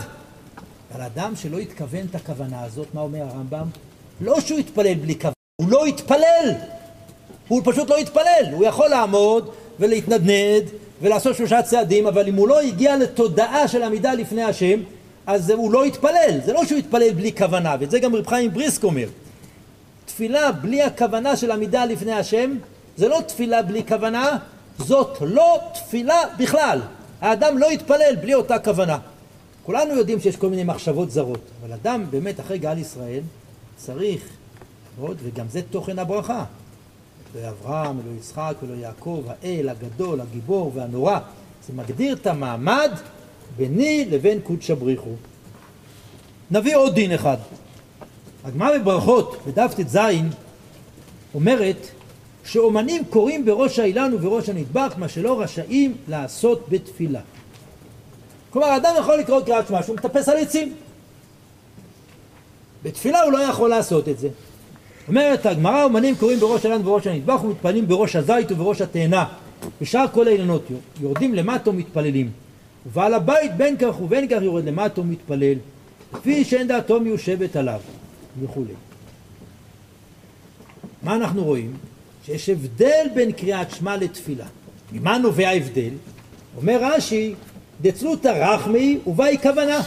אבל 0.94 1.02
אדם 1.02 1.36
שלא 1.36 1.58
התכוון 1.58 2.06
את 2.10 2.14
הכוונה 2.14 2.64
הזאת, 2.64 2.86
מה 2.94 3.00
אומר 3.00 3.22
הרמב"ם? 3.22 3.66
לא 4.20 4.40
שהוא 4.40 4.58
התפלל 4.58 4.94
בלי 4.94 5.14
כוונה. 5.14 5.34
הוא 5.56 5.70
לא 5.70 5.86
התפלל, 5.86 6.52
הוא 7.48 7.62
פשוט 7.64 7.90
לא 7.90 7.96
התפלל, 7.96 8.44
הוא 8.52 8.64
יכול 8.64 8.88
לעמוד 8.88 9.50
ולהתנדנד 9.80 10.64
ולעשות 11.02 11.36
שלושה 11.36 11.62
צעדים, 11.62 12.06
אבל 12.06 12.28
אם 12.28 12.34
הוא 12.34 12.48
לא 12.48 12.60
הגיע 12.60 12.96
לתודעה 12.96 13.68
של 13.68 13.82
עמידה 13.82 14.14
לפני 14.14 14.42
השם, 14.42 14.80
אז 15.26 15.50
הוא 15.50 15.72
לא 15.72 15.84
התפלל, 15.84 16.40
זה 16.44 16.52
לא 16.52 16.64
שהוא 16.64 16.78
התפלל 16.78 17.12
בלי 17.12 17.32
כוונה, 17.32 17.76
ואת 17.80 17.90
זה 17.90 17.98
גם 17.98 18.14
רב 18.14 18.26
חיים 18.26 18.50
בריסק 18.50 18.84
אומר. 18.84 19.08
תפילה 20.06 20.52
בלי 20.52 20.82
הכוונה 20.82 21.36
של 21.36 21.50
עמידה 21.50 21.84
לפני 21.84 22.12
השם, 22.12 22.56
זה 22.96 23.08
לא 23.08 23.20
תפילה 23.26 23.62
בלי 23.62 23.82
כוונה, 23.88 24.38
זאת 24.78 25.18
לא 25.20 25.58
תפילה 25.74 26.20
בכלל. 26.38 26.80
האדם 27.20 27.58
לא 27.58 27.72
יתפלל 27.72 28.16
בלי 28.20 28.34
אותה 28.34 28.58
כוונה. 28.58 28.98
כולנו 29.66 29.94
יודעים 29.94 30.20
שיש 30.20 30.36
כל 30.36 30.50
מיני 30.50 30.64
מחשבות 30.64 31.10
זרות, 31.10 31.40
אבל 31.60 31.72
אדם 31.72 32.04
באמת 32.10 32.40
אחרי 32.40 32.58
גאל 32.58 32.78
ישראל 32.78 33.20
צריך 33.76 34.22
לעבוד, 34.98 35.16
וגם 35.24 35.46
זה 35.48 35.62
תוכן 35.70 35.98
הברכה. 35.98 36.44
לא 37.34 37.48
אברהם, 37.48 37.96
לא 37.96 38.18
יצחק 38.18 38.54
ולא 38.62 38.74
יעקב, 38.74 39.24
האל 39.26 39.68
הגדול, 39.68 40.20
הגיבור 40.20 40.72
והנורא. 40.74 41.18
זה 41.66 41.72
מגדיר 41.72 42.14
את 42.14 42.26
המעמד 42.26 42.90
ביני 43.56 44.04
לבין 44.10 44.40
קודש 44.40 44.70
הבריחו. 44.70 45.10
נביא 46.50 46.76
עוד 46.76 46.94
דין 46.94 47.12
אחד. 47.12 47.36
הגמרא 48.44 48.78
בברכות, 48.78 49.36
בדף 49.46 49.74
ט"ז, 49.74 49.98
אומרת 51.34 51.86
שאומנים 52.44 53.04
קוראים 53.04 53.44
בראש 53.44 53.78
האילן 53.78 54.14
ובראש 54.14 54.48
הנדבך 54.48 54.94
מה 54.96 55.08
שלא 55.08 55.40
רשאים 55.40 55.96
לעשות 56.08 56.66
בתפילה. 56.68 57.20
כלומר, 58.54 58.76
אדם 58.76 58.94
יכול 58.98 59.18
לקרוא 59.18 59.40
קריאת 59.40 59.68
שמע 59.68 59.82
שהוא 59.82 59.96
מטפס 59.96 60.28
על 60.28 60.36
עצים. 60.36 60.74
בתפילה 62.82 63.22
הוא 63.22 63.32
לא 63.32 63.38
יכול 63.38 63.70
לעשות 63.70 64.08
את 64.08 64.18
זה. 64.18 64.28
אומרת 65.08 65.46
הגמרא, 65.46 65.84
אומנים 65.84 66.16
קוראים 66.16 66.40
בראש 66.40 66.64
האילן 66.64 66.80
ובראש 66.80 67.06
הנדבך 67.06 67.44
ומתפללים 67.44 67.88
בראש 67.88 68.16
הזית 68.16 68.52
ובראש 68.52 68.80
התאנה. 68.80 69.24
בשאר 69.80 70.04
כל 70.12 70.28
האילנות 70.28 70.62
יורדים 71.00 71.34
למטה 71.34 71.70
ומתפללים. 71.70 72.30
ובעל 72.86 73.14
הבית 73.14 73.56
בין 73.56 73.76
כך 73.76 74.00
ובין 74.00 74.28
כך 74.28 74.42
יורד 74.42 74.64
למטה 74.64 75.00
ומתפלל. 75.00 75.54
כפי 76.12 76.44
שאין 76.44 76.68
דעתו 76.68 77.00
מיושבת 77.00 77.56
עליו. 77.56 77.80
וכולי. 78.42 78.74
מה 81.02 81.14
אנחנו 81.14 81.44
רואים? 81.44 81.72
שיש 82.26 82.48
הבדל 82.48 83.06
בין 83.14 83.32
קריאת 83.32 83.70
שמע 83.70 83.96
לתפילה. 83.96 84.46
ממה 84.92 85.18
נובע 85.18 85.48
ההבדל? 85.48 85.90
אומר 86.56 86.78
רש"י, 86.82 87.34
דצלותא 87.80 88.28
רחמי 88.28 88.98
ובאי 89.06 89.38
כוונה. 89.42 89.80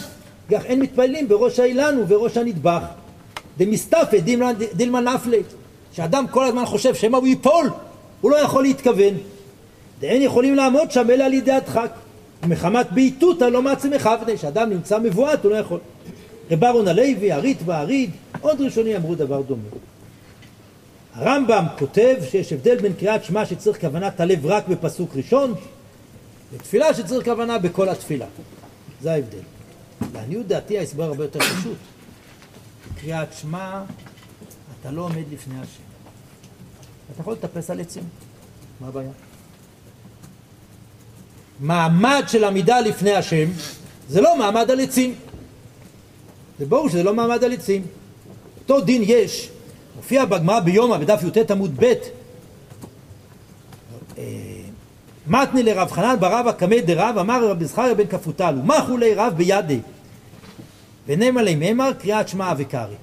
כך 0.52 0.66
אין 0.66 0.80
מתפללים 0.80 1.28
בראש 1.28 1.60
האילן 1.60 2.00
ובראש 2.00 2.38
הנדבך. 2.38 2.82
דמסתפא 3.58 4.18
דילמה 4.74 5.02
נפלה. 5.02 5.38
שאדם 5.94 6.28
כל 6.28 6.46
הזמן 6.46 6.66
חושב 6.66 6.96
שמא 6.96 7.18
הוא 7.18 7.28
ייפול, 7.28 7.70
הוא 8.22 8.32
לא 8.32 8.38
יכול 8.38 8.64
להתכוון. 8.64 9.14
דאין 10.00 10.22
יכולים 10.22 10.56
לעמוד 10.56 10.92
שם 10.92 11.10
אלא 11.10 11.24
על 11.24 11.34
ידי 11.34 11.52
הדחק. 11.52 11.92
ומחמת 12.44 12.92
בעיתותא 12.92 13.44
לא 13.44 13.62
מעצמך 13.62 14.10
ודאי. 14.22 14.38
שאדם 14.38 14.70
נמצא 14.70 15.00
מבועת 15.00 15.44
הוא 15.44 15.52
לא 15.52 15.56
יכול. 15.56 15.80
רב 16.52 16.64
אהרון 16.64 16.88
הלוי, 16.88 17.32
הריט 17.32 17.58
והריד, 17.66 18.10
עוד 18.42 18.62
ראשוני 18.62 18.96
אמרו 18.96 19.16
דבר 19.16 19.42
דומה. 19.42 19.62
הרמב"ם 21.14 21.66
כותב 21.80 22.16
שיש 22.30 22.54
הבדל 22.54 22.76
בין 22.76 22.94
קריאת 22.94 23.24
שמע 23.24 23.46
שצריך 23.46 23.82
כוונת 23.82 24.20
הלב 24.20 24.46
רק 24.46 24.68
בפסוק 24.68 25.12
ראשון, 25.16 25.54
לתפילה 26.54 26.94
שצריך 26.94 27.26
כוונה 27.26 27.58
בכל 27.58 27.90
התפילה. 27.90 28.26
זה 29.02 29.12
ההבדל. 29.12 29.40
לעניות 30.14 30.48
דעתי 30.48 30.80
ההסבר 30.80 31.04
הרבה 31.04 31.24
יותר 31.24 31.40
פשוט. 31.40 31.78
קריאת 33.02 33.34
שמע, 33.34 33.84
אתה 34.82 34.92
לא 34.92 35.02
עומד 35.02 35.24
לפני 35.32 35.60
השם. 35.60 35.84
אתה 37.14 37.22
יכול 37.22 37.34
לטפס 37.34 37.70
על 37.70 37.80
עצים, 37.80 38.04
מה 38.80 38.88
הבעיה? 38.88 39.12
מעמד 41.60 42.24
של 42.28 42.44
עמידה 42.44 42.80
לפני 42.80 43.16
השם 43.16 43.50
זה 44.10 44.22
לא 44.22 44.38
מעמד 44.38 44.72
על 44.72 44.80
עצים. 44.80 45.16
זה 46.60 46.66
ברור 46.66 46.90
שזה 46.90 47.04
לא 47.04 47.14
מעמד 47.14 47.44
על 47.44 47.54
עצים. 47.54 47.86
אותו 48.60 48.82
דין 48.82 49.02
יש, 49.06 49.50
מופיע 49.96 50.26
בגמרא 50.26 50.60
ביומא 50.60 50.98
בדף 50.98 51.24
י"ט 51.24 51.52
עמוד 51.52 51.76
ב' 51.80 51.94
מתני 55.30 55.64
לרב 55.64 55.92
חנן 55.92 56.16
ברבא 56.20 56.52
קמא 56.52 56.80
דרב 56.80 57.18
אמר 57.18 57.48
רבי 57.48 57.66
זכריה 57.66 57.94
בן 57.94 58.08
כפותל 58.08 58.56
ומחו 58.60 58.98
לי 58.98 59.14
רב 59.14 59.34
בידי? 59.38 59.80
ונאמר 61.08 61.42
לי 61.42 61.56
מימר 61.56 61.94
קריאת 61.94 62.28
שמע 62.28 62.54
וקרעי 62.58 62.96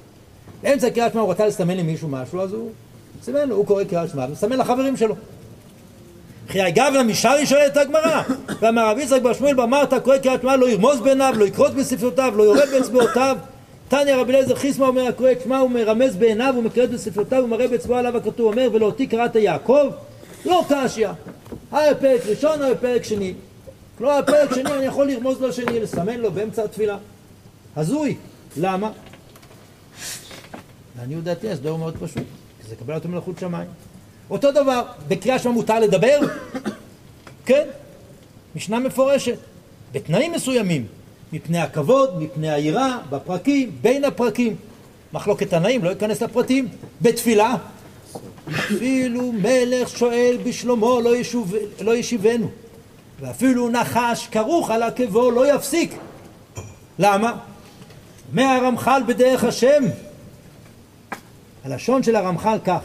באמצע 0.63 0.91
קריאת 0.91 1.13
שמע 1.13 1.21
הוא 1.21 1.31
רצה 1.31 1.47
לסמן 1.47 1.77
למישהו 1.77 2.09
משהו 2.09 2.41
אז 2.41 2.53
הוא 2.53 2.71
סימן 3.23 3.49
לו, 3.49 3.57
הוא 3.57 3.67
קורא 3.67 3.85
קריאת 3.85 4.11
שמע 4.11 4.25
ומסמן 4.29 4.59
לחברים 4.59 4.97
שלו. 4.97 5.15
חיי 6.49 6.73
גבנה 6.73 7.03
משרי 7.03 7.47
שואלת 7.47 7.77
הגמרא. 7.77 8.23
ואמר 8.61 8.91
רבי 8.91 9.03
יצחק 9.03 9.23
בר 9.23 9.33
שמואל 9.33 9.55
במרת 9.55 9.95
קורא 9.95 10.19
קריאת 10.19 10.43
שמע 10.43 10.57
לא 10.57 10.69
ירמוז 10.69 11.01
בעיניו 11.01 11.35
לא 11.37 11.45
יקרוץ 11.45 11.71
בספרותיו 11.71 12.33
לא 12.37 12.43
יורד 12.43 12.69
באצבעותיו 12.73 13.37
תניא 13.89 14.15
רבי 14.15 14.33
אליעזר 14.33 14.55
חיסמא 14.55 14.85
אומר 14.85 15.07
הקורא 15.07 15.33
את 15.33 15.43
שמע 15.43 15.59
הוא 15.59 15.71
מרמז 15.71 16.17
בעיניו 16.17 16.55
ומקראת 16.59 16.91
בספרותיו 16.91 17.45
ומראה 17.45 17.69
באצבעו 17.69 17.97
עליו 17.97 18.17
הכתוב 18.17 18.47
אומר 18.47 18.69
ולאותי 18.73 19.07
קראת 19.07 19.37
יעקב 19.37 19.87
לא 20.45 20.65
קשיא. 20.69 21.09
היה 21.73 21.95
פרק 21.95 22.21
ראשון 22.27 22.63
היה 22.63 22.75
פרק 22.75 23.05
שני. 23.05 23.35
לא 24.01 24.13
היה 24.13 24.23
פרק 24.23 24.55
שני 24.55 24.73
אני 24.73 24.85
יכול 24.85 25.07
לרמוז 25.07 25.41
לו 25.41 25.53
שני 25.53 25.81
לסמן 25.81 26.21
לו 26.21 26.33
באמצע 26.33 26.65
התפילה. 26.65 26.97
הזוי. 27.77 28.17
למה? 28.57 28.91
לעניות 30.99 31.25
דעתי 31.25 31.51
הסבר 31.51 31.77
מאוד 31.77 31.95
פשוט. 32.01 32.23
כי 32.63 32.69
זה 32.69 32.77
קבל 32.77 32.95
אותו 32.95 33.09
מלאכות 33.09 33.39
שמיים. 33.39 33.69
אותו 34.31 34.53
דבר, 34.53 34.83
בקריאה 35.09 35.39
שמע 35.39 35.53
מותר 35.53 35.81
לדבר? 35.81 36.19
כן, 37.47 37.69
משנה 38.57 38.79
מפורשת, 38.79 39.37
בתנאים 39.93 40.33
מסוימים, 40.33 40.87
מפני 41.33 41.59
הכבוד, 41.59 42.23
מפני 42.23 42.51
היראה, 42.51 42.99
בפרקים, 43.11 43.71
בין 43.81 44.05
הפרקים. 44.05 44.57
מחלוקת 45.13 45.51
תנאים, 45.51 45.85
לא 45.85 45.93
אכנס 45.93 46.23
לפרטים. 46.23 46.69
בתפילה, 47.03 47.57
אפילו 48.49 49.33
מלך 49.33 49.89
שואל 49.89 50.37
בשלומו 50.45 51.01
לא, 51.01 51.17
ישוב, 51.17 51.55
לא 51.81 51.97
ישיבנו, 51.97 52.51
ואפילו 53.21 53.69
נחש 53.69 54.29
כרוך 54.31 54.71
על 54.71 54.83
עקבו 54.83 55.31
לא 55.31 55.55
יפסיק. 55.55 55.95
למה? 56.99 57.33
מהרמח"ל 58.33 59.03
בדרך 59.07 59.45
השם. 59.45 59.85
הלשון 61.65 62.03
של 62.03 62.17
הרמח"ל 62.17 62.59
כך 62.65 62.81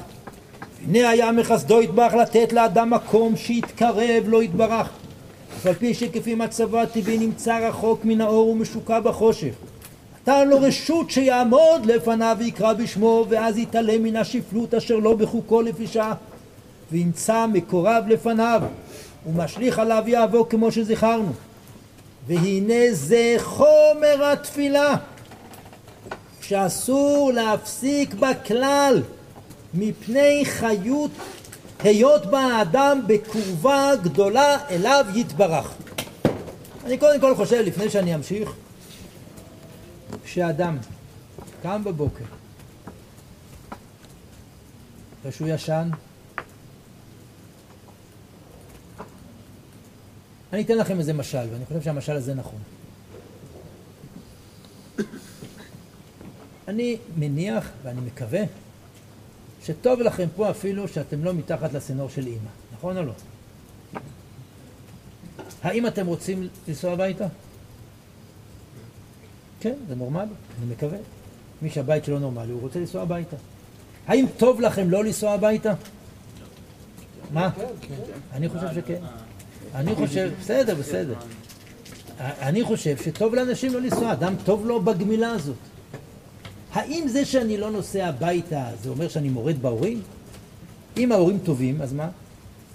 הנה 0.88 1.10
היה 1.10 1.32
מחסדו 1.32 1.82
יתברך 1.82 2.14
לתת 2.14 2.54
לאדם 2.54 2.90
מקום 2.90 3.36
שיתקרב 3.36 4.24
לא 4.26 4.44
יתברך 4.44 4.88
אף 5.58 5.66
על 5.66 5.74
פי 5.74 5.94
שכפי 5.94 6.36
מצבו 6.36 6.80
הטבעי 6.80 7.18
נמצא 7.18 7.60
רחוק 7.68 8.06
מן 8.06 8.22
האור 8.22 8.50
ומשוקע 8.50 9.00
בחושך 9.00 9.54
נתן 10.30 10.48
לו 10.48 10.62
רשות 10.62 11.12
שיעמוד 11.12 11.86
לפניו 11.86 12.36
ויקרא 12.40 12.74
בשמו 12.74 13.26
ואז 13.30 13.58
יתעלם 13.58 14.04
מן 14.04 14.16
השפלות 14.16 14.74
אשר 14.74 14.96
לא 14.96 15.14
בחוקו 15.14 15.62
לפי 15.62 15.88
שעה 15.88 16.14
וימצא 16.92 17.46
מקורב 17.46 18.04
לפניו 18.08 18.62
ומשליך 19.28 19.80
עליו 19.80 20.04
יעבור 20.08 20.50
כמו 20.50 20.72
שזכרנו 20.72 21.32
והנה 22.28 22.84
זה 22.92 23.36
חומר 23.38 24.32
התפילה 24.32 24.96
שאסור 26.42 27.32
להפסיק 27.34 28.14
בכלל 28.14 29.02
מפני 29.74 30.42
חיות 30.46 31.12
היות 31.84 32.26
בה 32.26 32.40
האדם 32.40 33.02
בקרבה 33.08 33.92
גדולה 34.04 34.58
אליו 34.70 35.06
יתברך. 35.16 35.74
אני 36.86 36.98
קודם 36.98 37.20
כל 37.20 37.36
חושב, 37.36 37.62
לפני 37.66 37.90
שאני 37.90 38.16
אמשיך, 38.16 38.54
כשאדם 40.24 40.78
קם 41.62 41.84
בבוקר, 41.84 42.24
אחרי 45.20 45.32
שהוא 45.32 45.48
ישן, 45.48 45.90
אני 50.54 50.62
אתן 50.62 50.78
לכם 50.78 51.00
איזה 51.00 51.14
משל, 51.14 51.48
ואני 51.52 51.66
חושב 51.66 51.82
שהמשל 51.82 52.16
הזה 52.16 52.34
נכון. 52.34 52.60
אני 56.68 56.98
מניח 57.18 57.70
ואני 57.84 58.02
מקווה 58.02 58.42
שטוב 59.64 60.02
לכם 60.02 60.28
פה 60.36 60.50
אפילו 60.50 60.88
שאתם 60.88 61.24
לא 61.24 61.34
מתחת 61.34 61.74
לסנור 61.74 62.10
של 62.10 62.28
אימא, 62.28 62.50
נכון 62.74 62.98
או 62.98 63.04
לא? 63.04 63.14
האם 65.64 65.88
אתם 65.88 66.06
רוצים 66.06 66.48
לנסוע 66.68 66.94
הביתה? 66.94 67.26
כן, 69.60 69.74
זה 69.88 69.96
נורמלי, 69.96 70.26
אני 70.62 70.72
מקווה. 70.72 70.98
מי 71.62 71.70
שהבית 71.70 72.06
שלו 72.06 72.20
נורמלי, 72.20 72.52
הוא 72.52 72.62
רוצה 72.62 72.80
לנסוע 72.80 73.02
הביתה. 73.02 73.36
האם 74.08 74.26
טוב 74.38 74.62
לכם 74.62 74.90
לא 74.90 75.04
לנסוע 75.04 75.32
הביתה? 75.32 75.74
מה? 77.34 77.50
אני 78.34 78.50
חושב 78.50 78.68
שכן. 78.76 79.02
אני 79.76 79.96
חושב, 79.96 80.32
בסדר, 80.40 80.76
בסדר. 80.76 81.14
אני 82.20 82.64
חושב 82.64 82.98
שטוב 82.98 83.36
לאנשים 83.36 83.74
לא 83.74 83.82
לנסוע, 83.82 84.12
אדם 84.12 84.34
טוב 84.46 84.66
לו 84.66 84.82
בגמילה 84.82 85.32
הזאת. 85.32 85.56
האם 86.74 87.08
זה 87.08 87.26
שאני 87.26 87.58
לא 87.58 87.72
נוסע 87.72 88.08
הביתה 88.08 88.70
זה 88.84 88.90
אומר 88.90 89.08
שאני 89.08 89.30
מורד 89.30 89.62
בהורים? 89.62 90.02
אם 90.98 91.12
ההורים 91.12 91.40
טובים, 91.40 91.82
אז 91.82 91.94
מה? 91.94 92.10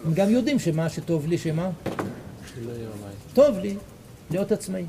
הם 0.05 0.15
גם 0.15 0.31
יודעים 0.31 0.59
שמה 0.59 0.89
שטוב 0.89 1.27
לי, 1.27 1.39
שמה? 1.39 1.71
טוב 3.35 3.59
לי 3.59 3.77
להיות 4.31 4.53
עצמאי. 4.53 4.85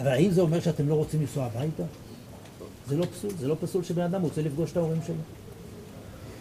אבל 0.00 0.08
האם 0.08 0.30
זה 0.30 0.40
אומר 0.40 0.60
שאתם 0.60 0.88
לא 0.88 0.94
רוצים 0.94 1.20
לנסוע 1.20 1.44
הביתה? 1.44 1.82
זה 2.88 2.96
לא 2.96 3.06
פסול, 3.06 3.30
זה 3.40 3.48
לא 3.48 3.56
פסול 3.60 3.84
שבן 3.84 4.02
אדם 4.02 4.22
רוצה 4.22 4.42
לפגוש 4.42 4.72
את 4.72 4.76
ההורים 4.76 5.00
שלו. 5.06 5.14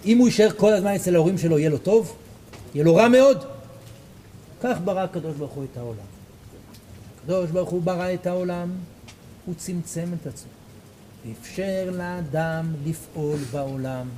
אם 0.06 0.17
הוא 0.17 0.28
יישאר 0.28 0.50
כל 0.58 0.74
הזמן 0.74 0.91
אצל 0.91 1.15
ההורים 1.15 1.38
שלו, 1.38 1.60
יהיה 1.60 1.69
לו 1.69 1.78
טוב? 1.78 2.15
יהיה 2.76 2.86
לו 2.86 2.95
רע 2.95 3.08
מאוד? 3.08 3.38
כך 4.62 4.78
ברא 4.84 5.00
הקדוש 5.00 5.36
ברוך 5.36 5.52
הוא 5.52 5.63
את 5.72 5.78
העולם. 5.78 6.06
הקדוש 7.22 7.50
ברוך 7.50 7.69
הוא 7.69 7.82
ברא 7.82 8.13
את 8.13 8.28
העולם, 8.28 8.69
הוא 9.45 9.56
צמצם 9.58 10.10
את 10.22 10.28
עצמו, 10.28 10.52
ואפשר 11.26 11.91
לאדם 11.93 12.74
לפעול 12.86 13.39
בעולם. 13.52 14.10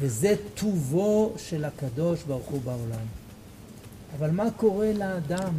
וזה 0.00 0.34
טובו 0.54 1.32
של 1.36 1.64
הקדוש 1.64 2.22
ברוך 2.22 2.46
הוא 2.46 2.60
בעולם. 2.64 3.06
אבל 4.18 4.30
מה 4.30 4.50
קורה 4.56 4.92
לאדם 4.92 5.54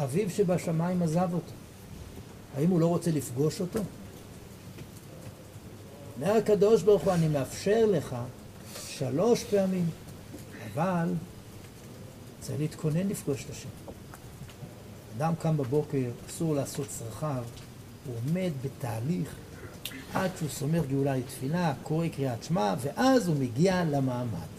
שאביו 0.00 0.30
שבשמיים 0.30 1.02
עזב 1.02 1.28
אותו? 1.32 1.52
האם 2.56 2.70
הוא 2.70 2.80
לא 2.80 2.86
רוצה 2.86 3.10
לפגוש 3.10 3.60
אותו? 3.60 3.80
אומר 6.16 6.36
הקדוש 6.36 6.82
ברוך 6.82 7.02
הוא, 7.02 7.12
אני 7.12 7.28
מאפשר 7.28 7.86
לך 7.86 8.16
שלוש 8.88 9.44
פעמים, 9.44 9.90
אבל 10.74 11.08
צריך 12.40 12.60
להתכונן 12.60 13.08
לפגוש 13.08 13.44
את 13.44 13.50
השם. 13.50 13.68
אדם 15.18 15.32
קם 15.38 15.56
בבוקר, 15.56 16.10
אסור 16.28 16.54
לעשות 16.54 16.86
צרכיו, 16.88 17.44
הוא 18.06 18.14
עומד 18.16 18.50
בתהליך 18.64 19.34
עד 20.14 20.30
שהוא 20.38 20.48
סומך 20.48 20.82
גאולה 20.90 21.16
לתפילה, 21.16 21.74
קורא 21.82 22.08
קריאת 22.08 22.44
שמע, 22.44 22.74
ואז 22.80 23.28
הוא 23.28 23.36
מגיע 23.36 23.84
למעמד. 23.84 24.50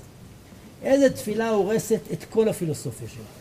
איזה 0.82 1.14
תפילה 1.14 1.50
הורסת 1.50 2.02
את 2.14 2.26
כל 2.30 2.50
הפילוסופיה 2.50 3.10
שלו? 3.10 3.41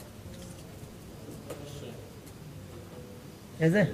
איזה? 3.60 3.84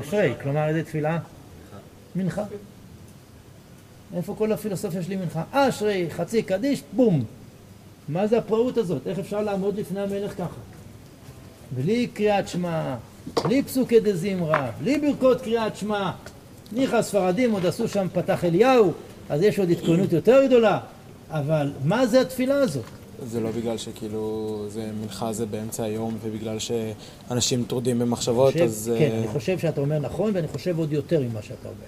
אשרי, 0.00 0.34
כלומר 0.42 0.68
איזה 0.68 0.84
תפילה? 0.84 1.18
מנחה. 2.16 2.42
איפה 4.16 4.34
כל 4.38 4.52
הפילוסופיה 4.52 5.02
שלי 5.02 5.16
מנחה? 5.16 5.42
אשרי, 5.50 6.06
חצי 6.10 6.42
קדיש, 6.42 6.82
בום. 6.92 7.24
מה 8.08 8.26
זה 8.26 8.38
הפראות 8.38 8.76
הזאת? 8.76 9.06
איך 9.06 9.18
אפשר 9.18 9.40
לעמוד 9.40 9.78
לפני 9.78 10.00
המלך 10.00 10.32
ככה? 10.34 10.60
בלי 11.74 12.06
קריאת 12.06 12.48
שמע, 12.48 12.96
בלי 13.44 13.62
פסוקי 13.62 14.00
דזמרה, 14.00 14.70
בלי 14.80 14.98
ברכות 14.98 15.40
קריאת 15.40 15.76
שמע. 15.76 16.10
ניחא 16.72 16.96
הספרדים 16.96 17.52
עוד 17.52 17.66
עשו 17.66 17.88
שם 17.88 18.06
פתח 18.12 18.44
אליהו, 18.44 18.92
אז 19.28 19.42
יש 19.42 19.58
עוד 19.58 19.70
התכוננות 19.70 20.12
יותר 20.12 20.46
גדולה, 20.46 20.80
אבל 21.30 21.72
מה 21.84 22.06
זה 22.06 22.20
התפילה 22.20 22.54
הזאת? 22.54 22.84
זה 23.22 23.40
לא 23.40 23.50
בגלל 23.50 23.78
שכאילו 23.78 24.64
זה 24.68 24.90
מנחה 25.02 25.32
זה 25.32 25.46
באמצע 25.46 25.84
היום 25.84 26.18
ובגלל 26.22 26.58
שאנשים 26.58 27.64
טרודים 27.64 27.98
במחשבות, 27.98 28.52
חושב, 28.52 28.64
אז... 28.64 28.92
כן, 28.98 29.10
אה, 29.10 29.18
אני 29.18 29.28
חושב 29.28 29.58
שאתה 29.58 29.80
אומר 29.80 29.98
נכון, 29.98 30.30
ואני 30.34 30.48
חושב 30.48 30.78
עוד 30.78 30.92
יותר 30.92 31.20
ממה 31.20 31.42
שאתה 31.42 31.68
אומר. 31.68 31.86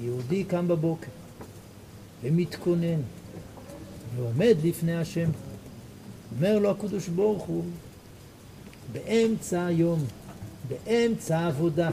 היהודי 0.00 0.44
קם 0.44 0.68
בבוקר 0.68 1.08
ומתכונן 2.22 3.00
ועומד 4.16 4.56
לפני 4.64 4.96
השם. 4.96 5.30
אומר 6.36 6.58
לו 6.58 6.70
הקדוש 6.70 7.08
ברוך 7.08 7.42
הוא, 7.42 7.64
באמצע 8.92 9.66
היום, 9.66 10.04
באמצע 10.68 11.38
העבודה, 11.38 11.90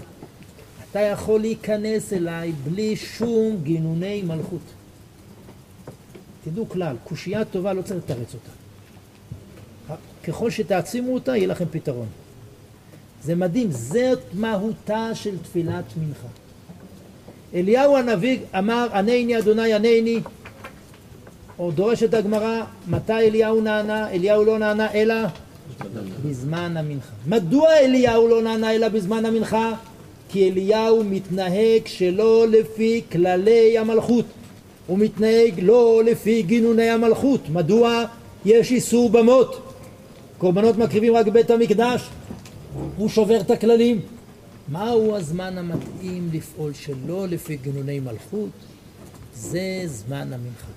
אתה 0.92 1.00
יכול 1.00 1.40
להיכנס 1.42 2.14
אליי 2.14 2.52
בלי 2.52 2.96
שום 2.96 3.58
גינוני 3.64 4.22
מלכות. 4.22 4.83
תדעו 6.44 6.70
כלל, 6.70 6.96
קושייה 7.04 7.46
טובה 7.46 7.74
לא 7.74 7.82
צריך 7.82 8.04
לתרץ 8.04 8.34
אותה. 8.34 8.50
ככל 10.24 10.50
שתעצימו 10.50 11.14
אותה, 11.14 11.38
יהיה 11.38 11.48
לכם 11.48 11.66
פתרון. 11.72 12.08
זה 13.24 13.36
מדהים, 13.36 13.72
זאת 13.72 14.20
מהותה 14.34 15.16
של 15.16 15.38
תפילת 15.38 15.84
מנחה. 15.98 16.28
אליהו 17.54 17.98
הנביא 17.98 18.40
אמר, 18.58 18.88
ענני 18.94 19.38
אדוני 19.38 19.74
ענני, 19.74 20.20
או 21.60 21.72
דורשת 21.72 22.14
הגמרא, 22.14 22.62
מתי 22.88 23.14
אליהו 23.14 23.62
נענה? 23.62 24.10
אליהו 24.10 24.46
לא 24.46 24.60
נענה 24.60 24.92
אלא 24.92 25.16
בזמן 26.26 26.78
המנחה. 26.78 27.14
מדוע 27.28 27.74
אליהו 27.74 28.28
לא 28.28 28.42
נענה 28.42 28.76
אלא 28.76 28.88
בזמן 28.88 29.26
המנחה? 29.26 29.72
כי 30.30 30.50
אליהו 30.50 31.04
מתנהג 31.04 31.82
שלא 31.86 32.48
לפי 32.48 33.02
כללי 33.12 33.78
המלכות. 33.78 34.26
הוא 34.88 35.00
מתנהג 35.00 35.60
לא 35.62 36.02
לפי 36.06 36.42
גינוני 36.42 36.90
המלכות. 36.90 37.50
מדוע? 37.50 38.06
יש 38.46 38.72
איסור 38.72 39.10
במות. 39.10 39.62
קורבנות 40.38 40.78
מקריבים 40.78 41.16
רק 41.16 41.28
בית 41.28 41.52
המקדש. 41.52 42.10
הוא 42.98 43.10
שובר 43.10 43.42
את 43.42 43.52
הכללים. 43.52 44.02
מהו 44.68 45.16
הזמן 45.16 45.58
המתאים 45.58 46.30
לפעול 46.34 46.74
שלא 46.74 47.28
לפי 47.28 47.58
גינוני 47.58 48.00
מלכות? 48.00 48.50
זה 49.36 49.82
זמן 49.86 50.34
המנחה. 50.34 50.72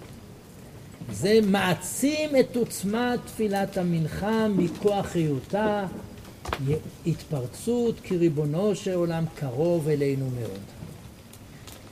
זה 1.12 1.38
מעצים 1.46 2.36
את 2.40 2.56
עוצמת 2.56 3.18
תפילת 3.26 3.78
המנחה 3.78 4.48
מכוח 4.48 5.14
היותה 5.14 5.86
התפרצות 7.06 7.94
כי 8.02 8.16
ריבונו 8.16 8.74
של 8.74 8.94
עולם 8.94 9.24
קרוב 9.34 9.88
אלינו 9.88 10.30
מאוד. 10.40 10.75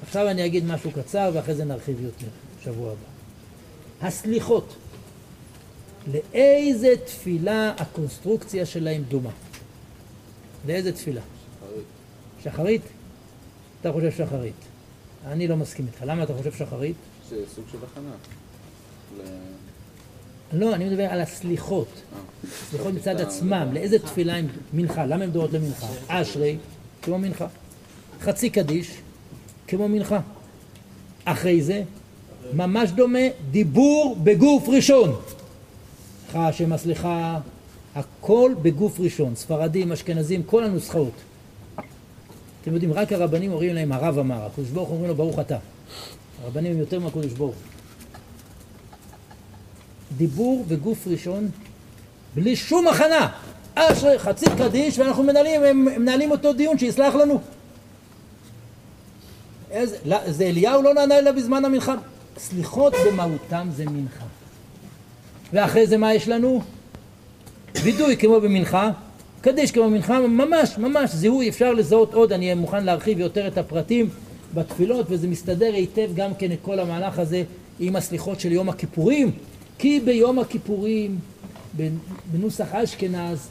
עכשיו 0.06 0.28
אני 0.28 0.46
אגיד 0.46 0.64
משהו 0.64 0.90
קצר 0.90 1.30
ואחרי 1.34 1.54
זה 1.54 1.64
נרחיב 1.64 2.00
יותר, 2.00 2.26
שבוע 2.64 2.92
הבא. 2.92 4.06
הסליחות, 4.08 4.74
לאיזה 6.12 6.88
תפילה 7.06 7.72
הקונסטרוקציה 7.78 8.66
שלהם 8.66 9.02
דומה? 9.08 9.30
לאיזה 10.66 10.92
תפילה? 10.92 11.20
שחרית. 11.60 11.84
שחרית? 12.54 12.82
אתה 13.80 13.92
חושב 13.92 14.10
שחרית. 14.12 14.54
אני 15.26 15.48
לא 15.48 15.56
מסכים 15.56 15.86
איתך. 15.86 16.02
למה 16.06 16.22
אתה 16.22 16.34
חושב 16.34 16.52
שחרית? 16.52 16.96
זה 17.30 17.36
סוג 17.54 17.64
של 17.72 17.78
הכנה. 17.92 18.10
ל- 19.18 20.60
לא, 20.60 20.74
אני 20.74 20.84
מדבר 20.84 21.02
על 21.04 21.20
הסליחות. 21.20 21.88
אה. 21.88 22.18
סליחות 22.70 22.94
מצד 22.94 23.20
עצמם. 23.20 23.68
לאיזה 23.72 23.98
תפילה 23.98 24.36
הם 24.36 24.46
מנחה? 24.72 25.06
למה 25.06 25.24
הם 25.24 25.30
דורות 25.30 25.52
למנחה? 25.52 25.86
אשרי, 26.08 26.56
כמו 27.02 27.18
מנחה. 27.18 27.46
חצי 28.20 28.50
קדיש, 28.50 28.90
כמו 29.66 29.88
מנחה. 29.88 30.20
אחרי 31.24 31.62
זה, 31.62 31.82
ממש 32.52 32.90
דומה, 32.90 33.18
דיבור 33.50 34.16
בגוף 34.22 34.68
ראשון. 34.68 35.14
השם 36.34 36.72
הסליחה, 36.72 37.38
הכל 37.94 38.52
בגוף 38.62 39.00
ראשון. 39.00 39.34
ספרדים, 39.34 39.92
אשכנזים, 39.92 40.42
כל 40.42 40.64
הנוסחאות. 40.64 41.12
אתם 42.62 42.72
יודעים, 42.72 42.92
רק 42.92 43.12
הרבנים 43.12 43.52
אומרים 43.52 43.74
להם, 43.74 43.92
הרב 43.92 44.18
אמר, 44.18 44.46
הקדוש 44.46 44.68
ברוך 44.68 44.90
אומרים 44.90 45.08
לו, 45.08 45.14
ברוך 45.14 45.38
אתה. 45.38 45.56
הרבנים 46.44 46.72
הם 46.72 46.78
יותר 46.78 47.00
מהקדוש 47.00 47.32
ברוך. 47.32 47.54
דיבור 50.16 50.64
בגוף 50.68 51.06
ראשון, 51.06 51.48
בלי 52.34 52.56
שום 52.56 52.88
הכנה. 52.88 53.28
אשרי 53.74 54.18
חצי 54.18 54.46
קדיש, 54.58 54.98
ואנחנו 54.98 55.22
מנהלים, 55.22 55.62
הם 55.62 55.84
מנהלים 55.84 56.30
אותו 56.30 56.52
דיון, 56.52 56.78
שיסלח 56.78 57.14
לנו. 57.14 57.40
איזה, 59.74 59.96
לא, 60.04 60.30
זה 60.30 60.44
אליהו 60.44 60.82
לא 60.82 60.94
נענה 60.94 61.18
אלא 61.18 61.32
בזמן 61.32 61.64
המנחה. 61.64 61.94
סליחות 62.38 62.94
במהותם 63.06 63.68
זה 63.76 63.84
מנחה. 63.84 64.24
ואחרי 65.52 65.86
זה 65.86 65.96
מה 65.96 66.14
יש 66.14 66.28
לנו? 66.28 66.62
וידוי 67.82 68.16
כמו 68.16 68.40
במנחה, 68.40 68.90
קדיש 69.40 69.70
כמו 69.72 69.84
במנחה, 69.84 70.20
ממש, 70.20 70.78
ממש, 70.78 71.10
זיהוי, 71.10 71.48
אפשר 71.48 71.72
לזהות 71.72 72.14
עוד, 72.14 72.32
אני 72.32 72.54
מוכן 72.54 72.84
להרחיב 72.84 73.18
יותר 73.18 73.46
את 73.48 73.58
הפרטים 73.58 74.08
בתפילות, 74.54 75.06
וזה 75.08 75.28
מסתדר 75.28 75.74
היטב 75.74 76.10
גם 76.14 76.34
כן 76.34 76.52
את 76.52 76.58
כל 76.62 76.78
המהלך 76.80 77.18
הזה 77.18 77.42
עם 77.80 77.96
הסליחות 77.96 78.40
של 78.40 78.52
יום 78.52 78.68
הכיפורים, 78.68 79.30
כי 79.78 80.00
ביום 80.00 80.38
הכיפורים, 80.38 81.18
בנוסח 82.32 82.74
אשכנז, 82.74 83.48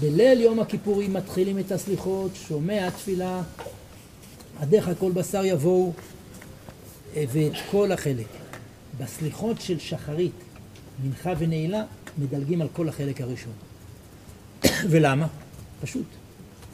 בליל 0.00 0.40
יום 0.40 0.60
הכיפורים 0.60 1.12
מתחילים 1.12 1.58
את 1.58 1.72
הסליחות, 1.72 2.30
שומע 2.48 2.90
תפילה, 2.90 3.42
עדיך 4.62 4.90
כל 4.98 5.12
בשר 5.12 5.44
יבואו, 5.44 5.92
אה, 7.16 7.24
ואת 7.32 7.52
כל 7.70 7.92
החלק. 7.92 8.26
בסליחות 8.98 9.60
של 9.60 9.78
שחרית, 9.78 10.32
מנחה 11.04 11.32
ונעילה, 11.38 11.84
מדלגים 12.18 12.62
על 12.62 12.68
כל 12.72 12.88
החלק 12.88 13.20
הראשון. 13.20 13.52
ולמה? 14.90 15.26
פשוט. 15.80 16.06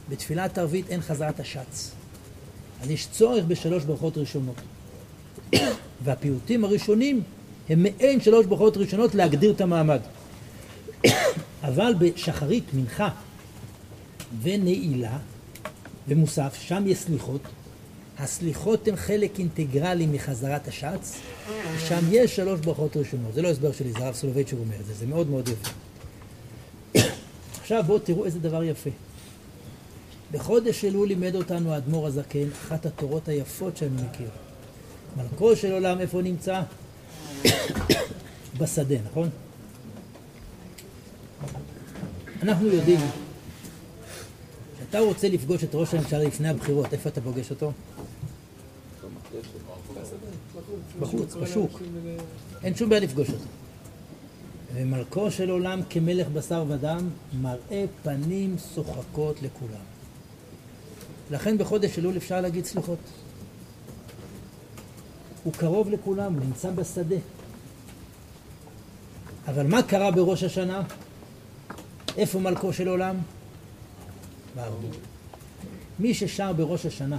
בתפילת 0.09 0.57
ערבית 0.57 0.89
אין 0.89 1.01
חזרת 1.01 1.39
השץ. 1.39 1.91
אז 2.81 2.89
יש 2.89 3.07
צורך 3.11 3.45
בשלוש 3.47 3.83
ברכות 3.83 4.17
ראשונות. 4.17 4.61
והפיוטים 6.03 6.63
הראשונים 6.63 7.21
הם 7.69 7.83
מעין 7.83 8.21
שלוש 8.21 8.45
ברכות 8.45 8.77
ראשונות 8.77 9.15
להגדיר 9.15 9.51
את 9.51 9.61
המעמד. 9.61 10.01
אבל 11.67 11.93
בשחרית, 11.99 12.63
מנחה 12.73 13.09
ונעילה 14.41 15.17
ומוסף, 16.07 16.57
שם 16.61 16.83
יש 16.87 16.97
סליחות. 16.97 17.41
הסליחות 18.19 18.87
הן 18.87 18.95
חלק 18.95 19.39
אינטגרלי 19.39 20.05
מחזרת 20.05 20.67
השץ, 20.67 21.17
ושם 21.75 21.99
יש 22.11 22.35
שלוש 22.35 22.59
ברכות 22.59 22.97
ראשונות. 22.97 23.33
זה 23.33 23.41
לא 23.41 23.47
הסבר 23.47 23.71
שלי, 23.71 23.91
זה 23.91 24.05
הרב 24.05 24.15
סולובייצ'ר 24.15 24.57
אומר 24.57 24.75
את 24.79 24.85
זה, 24.85 24.93
זה 24.93 25.05
מאוד 25.05 25.29
מאוד 25.29 25.49
יפה. 25.49 25.69
עכשיו 27.61 27.83
בואו 27.87 27.99
תראו 27.99 28.25
איזה 28.25 28.39
דבר 28.39 28.63
יפה. 28.63 28.89
בחודש 30.31 30.85
אלול 30.85 31.07
לימד 31.07 31.35
אותנו 31.35 31.73
האדמו"ר 31.73 32.07
הזקן, 32.07 32.51
אחת 32.51 32.85
התורות 32.85 33.27
היפות 33.27 33.77
שאני 33.77 34.01
מכיר. 34.09 34.29
מלכו 35.17 35.55
של 35.55 35.71
עולם 35.71 35.99
איפה 35.99 36.21
נמצא? 36.21 36.61
בשדה, 38.59 38.95
נכון? 39.11 39.29
אנחנו 42.43 42.67
יודעים 42.67 42.99
שאתה 44.89 44.99
רוצה 44.99 45.29
לפגוש 45.29 45.63
את 45.63 45.69
ראש 45.75 45.93
הממשלה 45.93 46.23
לפני 46.23 46.49
הבחירות, 46.49 46.93
איפה 46.93 47.09
אתה 47.09 47.21
פוגש 47.21 47.49
אותו? 47.49 47.71
בחוץ, 50.99 51.35
בשוק. 51.35 51.81
אין 52.63 52.75
שום 52.75 52.89
בעיה 52.89 53.01
לפגוש 53.01 53.29
אותו. 53.29 53.43
ומלכו 54.73 55.31
של 55.31 55.49
עולם 55.49 55.81
כמלך 55.89 56.27
בשר 56.27 56.65
ודם 56.67 57.09
מראה 57.41 57.85
פנים 58.03 58.55
שוחקות 58.75 59.41
לכולם. 59.41 59.85
לכן 61.31 61.57
בחודש 61.57 61.99
אלול 61.99 62.17
אפשר 62.17 62.41
להגיד 62.41 62.65
סליחות. 62.65 62.99
הוא 65.43 65.53
קרוב 65.53 65.89
לכולם, 65.89 66.33
הוא 66.33 66.41
נמצא 66.45 66.71
בשדה. 66.71 67.15
אבל 69.47 69.67
מה 69.67 69.83
קרה 69.83 70.11
בראש 70.11 70.43
השנה? 70.43 70.81
איפה 72.17 72.39
מלכו 72.39 72.73
של 72.73 72.87
עולם? 72.87 73.15
בארמון. 74.55 74.91
מי 75.99 76.13
ששר 76.13 76.53
בראש 76.53 76.85
השנה, 76.85 77.17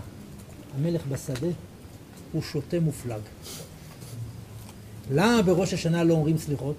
המלך 0.76 1.06
בשדה, 1.06 1.48
הוא 2.32 2.42
שוטה 2.42 2.80
מופלג. 2.80 3.20
למה 5.10 5.42
בראש 5.42 5.74
השנה 5.74 6.04
לא 6.04 6.14
אומרים 6.14 6.38
סליחות? 6.38 6.76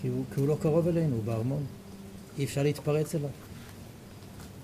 כי 0.00 0.08
הוא, 0.08 0.24
כי 0.34 0.40
הוא 0.40 0.48
לא 0.48 0.56
קרוב 0.62 0.88
אלינו, 0.88 1.16
הוא 1.16 1.24
בארמון. 1.24 1.64
אי 2.38 2.44
אפשר 2.44 2.62
להתפרץ 2.62 3.14
אליו. 3.14 3.30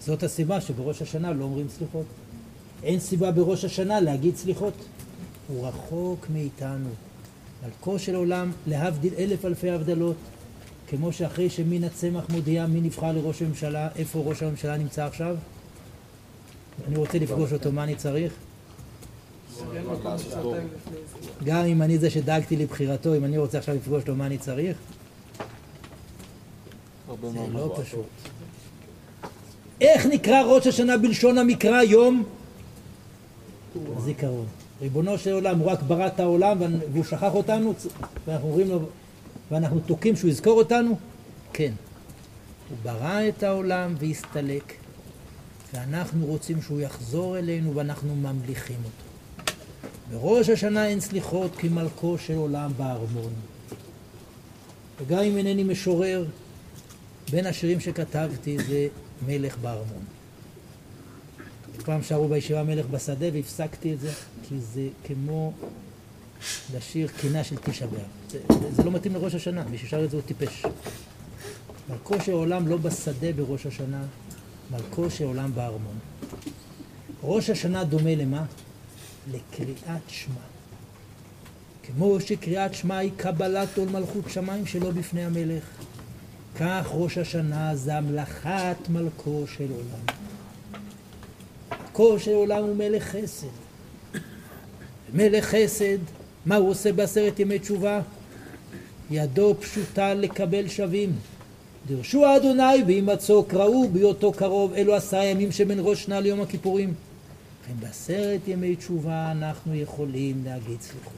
זאת 0.01 0.23
הסיבה 0.23 0.61
שבראש 0.61 1.03
השנה 1.03 1.33
לא 1.33 1.45
אומרים 1.45 1.69
סליחות. 1.69 2.07
אין 2.83 3.01
סיבה 3.01 3.33
בראש 3.33 3.65
השנה 3.65 4.01
להגיד 4.01 4.37
סליחות. 4.37 4.75
הוא 5.49 5.69
רחוק 5.69 6.27
מאיתנו. 6.33 6.89
מלכו 7.65 7.99
של 7.99 8.15
עולם, 8.15 8.53
להבדיל 8.67 9.15
אלף 9.19 9.45
אלפי 9.45 9.71
הבדלות, 9.71 10.17
כמו 10.91 11.13
שאחרי 11.13 11.51
שמן 11.51 11.85
הצמח 11.85 12.25
מודיע 12.31 12.67
מי 12.67 12.81
נבחר 12.81 13.13
לראש 13.13 13.43
הממשלה, 13.43 13.89
איפה 13.97 14.23
ראש 14.27 14.43
הממשלה 14.43 14.77
נמצא 14.77 15.07
עכשיו? 15.07 15.37
אני 16.89 16.97
רוצה 16.97 17.19
לפגוש 17.19 17.53
אותו, 17.53 17.73
מה 17.73 17.85
אני 17.85 17.95
צריך? 17.95 18.33
גם 21.45 21.65
אם 21.65 21.83
אני 21.83 21.99
זה 21.99 22.11
שדאגתי 22.11 22.57
לבחירתו, 22.57 23.15
אם 23.15 23.25
אני 23.25 23.39
רוצה 23.39 23.59
עכשיו 23.59 23.75
לפגוש 23.75 24.03
אותו, 24.03 24.15
מה 24.15 24.27
אני 24.27 24.39
צריך? 24.39 24.77
זה 27.23 27.39
לא 27.53 27.79
פשוט. 27.83 28.07
איך 29.81 30.07
נקרא 30.07 30.43
ראש 30.43 30.67
השנה 30.67 30.99
בלשון 30.99 31.39
המקרא 31.39 31.83
יום? 31.83 32.25
זיכרון. 33.99 34.47
ריבונו 34.81 35.19
של 35.19 35.33
עולם, 35.33 35.59
הוא 35.59 35.71
רק 35.71 35.83
ברא 35.83 36.07
את 36.07 36.21
העולם 36.21 36.59
והוא 36.93 37.05
שכח 37.05 37.35
אותנו, 37.35 37.75
ואנחנו 38.27 38.49
אומרים 38.49 38.69
לו, 38.69 38.81
ואנחנו 39.51 39.81
תוקעים 39.81 40.17
שהוא 40.17 40.31
יזכור 40.31 40.59
אותנו? 40.59 40.99
כן. 41.53 41.73
הוא 42.69 42.79
ברא 42.83 43.29
את 43.29 43.43
העולם 43.43 43.95
והסתלק, 43.99 44.73
ואנחנו 45.75 46.27
רוצים 46.27 46.63
שהוא 46.63 46.81
יחזור 46.81 47.39
אלינו 47.39 47.75
ואנחנו 47.75 48.17
ממליכים 48.17 48.77
אותו. 48.85 49.09
בראש 50.11 50.49
השנה 50.49 50.87
אין 50.87 51.01
סליחות 51.01 51.57
כי 51.57 51.69
מלכו 51.69 52.19
של 52.19 52.37
עולם 52.37 52.71
בארמון. 52.77 53.33
וגם 55.01 55.19
אם 55.19 55.37
אינני 55.37 55.65
משורר, 55.65 56.25
בין 57.31 57.47
השירים 57.47 57.81
שכתבתי 57.81 58.59
זה 58.59 58.89
מלך 59.27 59.59
בארמון. 59.59 60.05
פעם 61.89 62.03
שרו 62.03 62.29
בישיבה 62.29 62.63
מלך 62.63 62.87
בשדה 62.87 63.27
והפסקתי 63.33 63.95
את 63.95 64.01
זה 64.01 64.13
כי 64.43 64.61
זה 64.61 64.89
כמו 65.05 65.53
לשיר 66.77 67.09
קינה 67.21 67.45
של 67.45 67.57
תשעה 67.57 67.89
באב. 67.89 68.01
זה, 68.29 68.39
זה, 68.73 68.85
לא 68.85 68.91
מתאים 68.91 69.15
לראש 69.15 69.35
השנה, 69.35 69.65
מי 69.71 69.79
ששר 69.79 70.05
את 70.05 70.11
זה 70.11 70.17
הוא 70.17 70.25
טיפש. 70.27 70.65
מלכו 71.91 72.15
עולם 72.33 72.69
לא 72.69 72.77
בשדה 72.77 73.33
בראש 73.33 73.67
השנה, 73.67 74.03
מלכו 74.71 75.07
עולם 75.25 75.55
בארמון. 75.55 75.99
ראש 77.23 77.51
השנה 77.51 77.85
דומה 77.85 78.15
למה? 78.15 78.45
לקריאת 79.33 80.03
שמע. 80.09 80.41
כמו 81.83 82.21
שקריאת 82.21 82.75
שמע 82.75 82.97
היא 82.97 83.13
קבלת 83.17 83.79
עול 83.79 83.89
מלכות 83.89 84.25
שמיים 84.29 84.67
שלא 84.67 84.91
בפני 84.91 85.25
המלך, 85.25 85.65
כך 86.57 86.89
ראש 86.93 87.19
השנה 87.19 87.77
זה 87.77 87.97
המלאכת 87.97 88.89
מלכו 88.89 89.45
של 89.57 89.71
עולם. 89.71 90.05
מלכו 91.71 92.19
של 92.19 92.35
עולם 92.35 92.65
הוא 92.65 92.77
מלך 92.77 93.03
חסד. 93.03 93.47
מלך 95.15 95.45
חסד, 95.45 95.99
מה 96.47 96.57
הוא 96.57 96.71
עושה 96.71 96.93
בעשרת 96.93 97.41
ימי 97.41 97.59
תשובה? 97.59 98.01
ידו 99.11 99.55
פשוטה 99.61 100.15
לקבל 100.15 100.69
שווים. 100.69 101.13
דרשו 101.87 102.37
אדוני 102.37 102.85
בהימצאו 102.87 103.45
קראו 103.45 103.89
בהיותו 103.89 104.33
קרוב, 104.33 104.73
אלו 104.73 104.95
עשרה 104.95 105.25
ימים 105.25 105.53
שבין 105.53 105.79
ראש 105.83 106.05
שנה 106.05 106.21
ליום 106.21 106.41
הכיפורים. 106.41 106.95
לכן 107.65 107.73
בעשרת 107.81 108.41
ימי 108.47 108.77
תשובה 108.77 109.31
אנחנו 109.31 109.75
יכולים 109.75 110.45
להגיד 110.45 110.81
סליחות. 110.81 111.13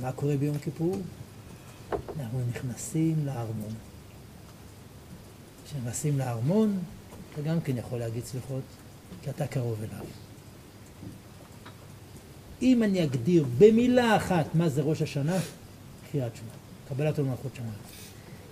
מה 0.00 0.12
קורה 0.12 0.36
ביום 0.36 0.58
כיפור? 0.58 0.96
אנחנו 1.92 2.40
נכנסים 2.50 3.16
לארמון. 3.26 3.74
כשנכנסים 5.64 6.18
לארמון, 6.18 6.78
אתה 7.32 7.42
גם 7.42 7.60
כן 7.60 7.76
יכול 7.76 7.98
להגיד 7.98 8.24
סליחות, 8.24 8.62
כי 9.22 9.30
אתה 9.30 9.46
קרוב 9.46 9.76
אליו. 9.78 10.04
אם 12.62 12.82
אני 12.82 13.04
אגדיר 13.04 13.44
במילה 13.58 14.16
אחת 14.16 14.54
מה 14.54 14.68
זה 14.68 14.82
ראש 14.82 15.02
השנה, 15.02 15.38
קריאת 16.12 16.36
שמע, 16.36 16.52
קבלת 16.88 17.18
עול 17.18 17.28
מלכות 17.28 17.52
שמיים. 17.56 17.72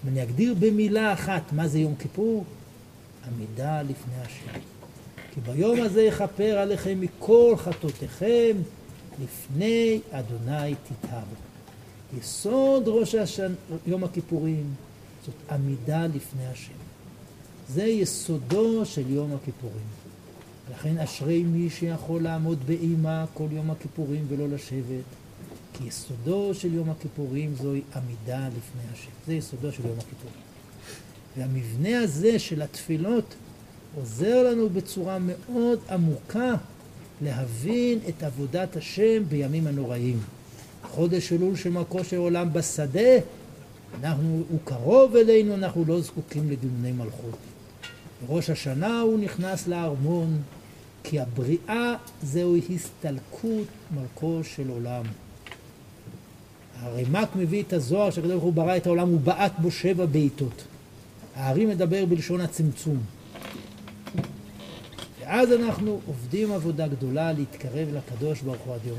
אם 0.05 0.09
אני 0.09 0.23
אגדיר 0.23 0.55
במילה 0.59 1.13
אחת 1.13 1.53
מה 1.53 1.69
זה 1.69 1.79
יום 1.79 1.95
כיפור, 1.99 2.45
עמידה 3.27 3.83
לפני 3.83 4.15
השם. 4.25 4.61
כי 5.35 5.41
ביום 5.41 5.81
הזה 5.81 6.03
יכפר 6.03 6.59
עליכם 6.59 7.01
מכל 7.01 7.55
חטאותיכם, 7.59 8.57
לפני 9.23 10.01
אדוני 10.11 10.75
תתהרו. 10.75 11.23
יסוד 12.19 12.89
ראש 12.89 13.15
השן, 13.15 13.53
יום 13.87 14.05
הכיפורים 14.05 14.75
זאת 15.27 15.35
עמידה 15.51 16.07
לפני 16.07 16.47
השם. 16.47 16.73
זה 17.69 17.85
יסודו 17.85 18.87
של 18.87 19.11
יום 19.11 19.35
הכיפורים. 19.35 20.00
לכן 20.71 20.99
אשרי 20.99 21.43
מי 21.43 21.71
שיכול 21.71 22.23
לעמוד 22.23 22.59
באימה 22.67 23.25
כל 23.35 23.47
יום 23.51 23.71
הכיפורים 23.71 24.27
ולא 24.29 24.49
לשבת, 24.49 25.05
כי 25.73 25.85
יסודו 25.85 26.55
של 26.55 26.75
יום 26.75 26.91
הכיפורים 26.91 27.55
זוהי 27.63 27.81
עמידה 27.97 28.49
לפני 28.49 28.83
השם. 28.93 29.11
זה 29.27 29.35
יסודו 29.35 29.73
של 29.73 29.87
יום 29.87 29.99
הכיפורים. 29.99 30.41
והמבנה 31.37 32.01
הזה 32.01 32.39
של 32.39 32.63
התפילות 32.63 33.35
עוזר 33.97 34.51
לנו 34.51 34.69
בצורה 34.69 35.19
מאוד 35.19 35.79
עמוקה 35.91 36.55
להבין 37.23 37.99
את 38.09 38.23
עבודת 38.23 38.77
השם 38.77 39.25
בימים 39.29 39.67
הנוראים. 39.67 40.21
חודש 40.83 41.33
אלול 41.33 41.55
מלכו 41.71 42.05
של 42.05 42.17
עולם 42.17 42.53
בשדה, 42.53 43.19
אנחנו, 44.03 44.43
הוא 44.51 44.59
קרוב 44.65 45.17
אלינו, 45.17 45.55
אנחנו 45.55 45.85
לא 45.85 46.01
זקוקים 46.01 46.51
לדיוני 46.51 46.93
מלכות. 46.93 47.37
בראש 48.27 48.51
השנה 48.51 49.01
הוא 49.01 49.19
נכנס 49.19 49.69
לארמון, 49.69 50.39
כי 51.05 51.21
הבריאה 51.21 51.95
זהו 52.23 52.57
הסתלקות 52.75 53.67
מלכו 53.95 54.41
של 54.45 54.69
עולם. 54.69 55.05
הרמ"ק 56.81 57.29
מביא 57.37 57.63
את 57.63 57.73
הזוהר 57.73 58.11
שהקדוש 58.11 58.33
ברוך 58.33 58.45
הוא 58.45 58.53
ברא 58.53 58.77
את 58.77 58.87
העולם, 58.87 59.09
הוא 59.09 59.21
בעט 59.21 59.53
בו 59.59 59.71
שבע 59.71 60.07
בעיטות. 60.07 60.65
הארי 61.35 61.67
מדבר 61.67 62.05
בלשון 62.05 62.41
הצמצום. 62.41 62.99
ואז 65.21 65.53
אנחנו 65.53 66.01
עובדים 66.07 66.53
עבודה 66.53 66.89
גדולה 66.89 67.33
להתקרב 67.33 67.89
לקדוש 67.93 68.41
ברוך 68.41 68.63
הוא 68.65 68.75
עד 68.75 68.81
יום. 68.87 68.99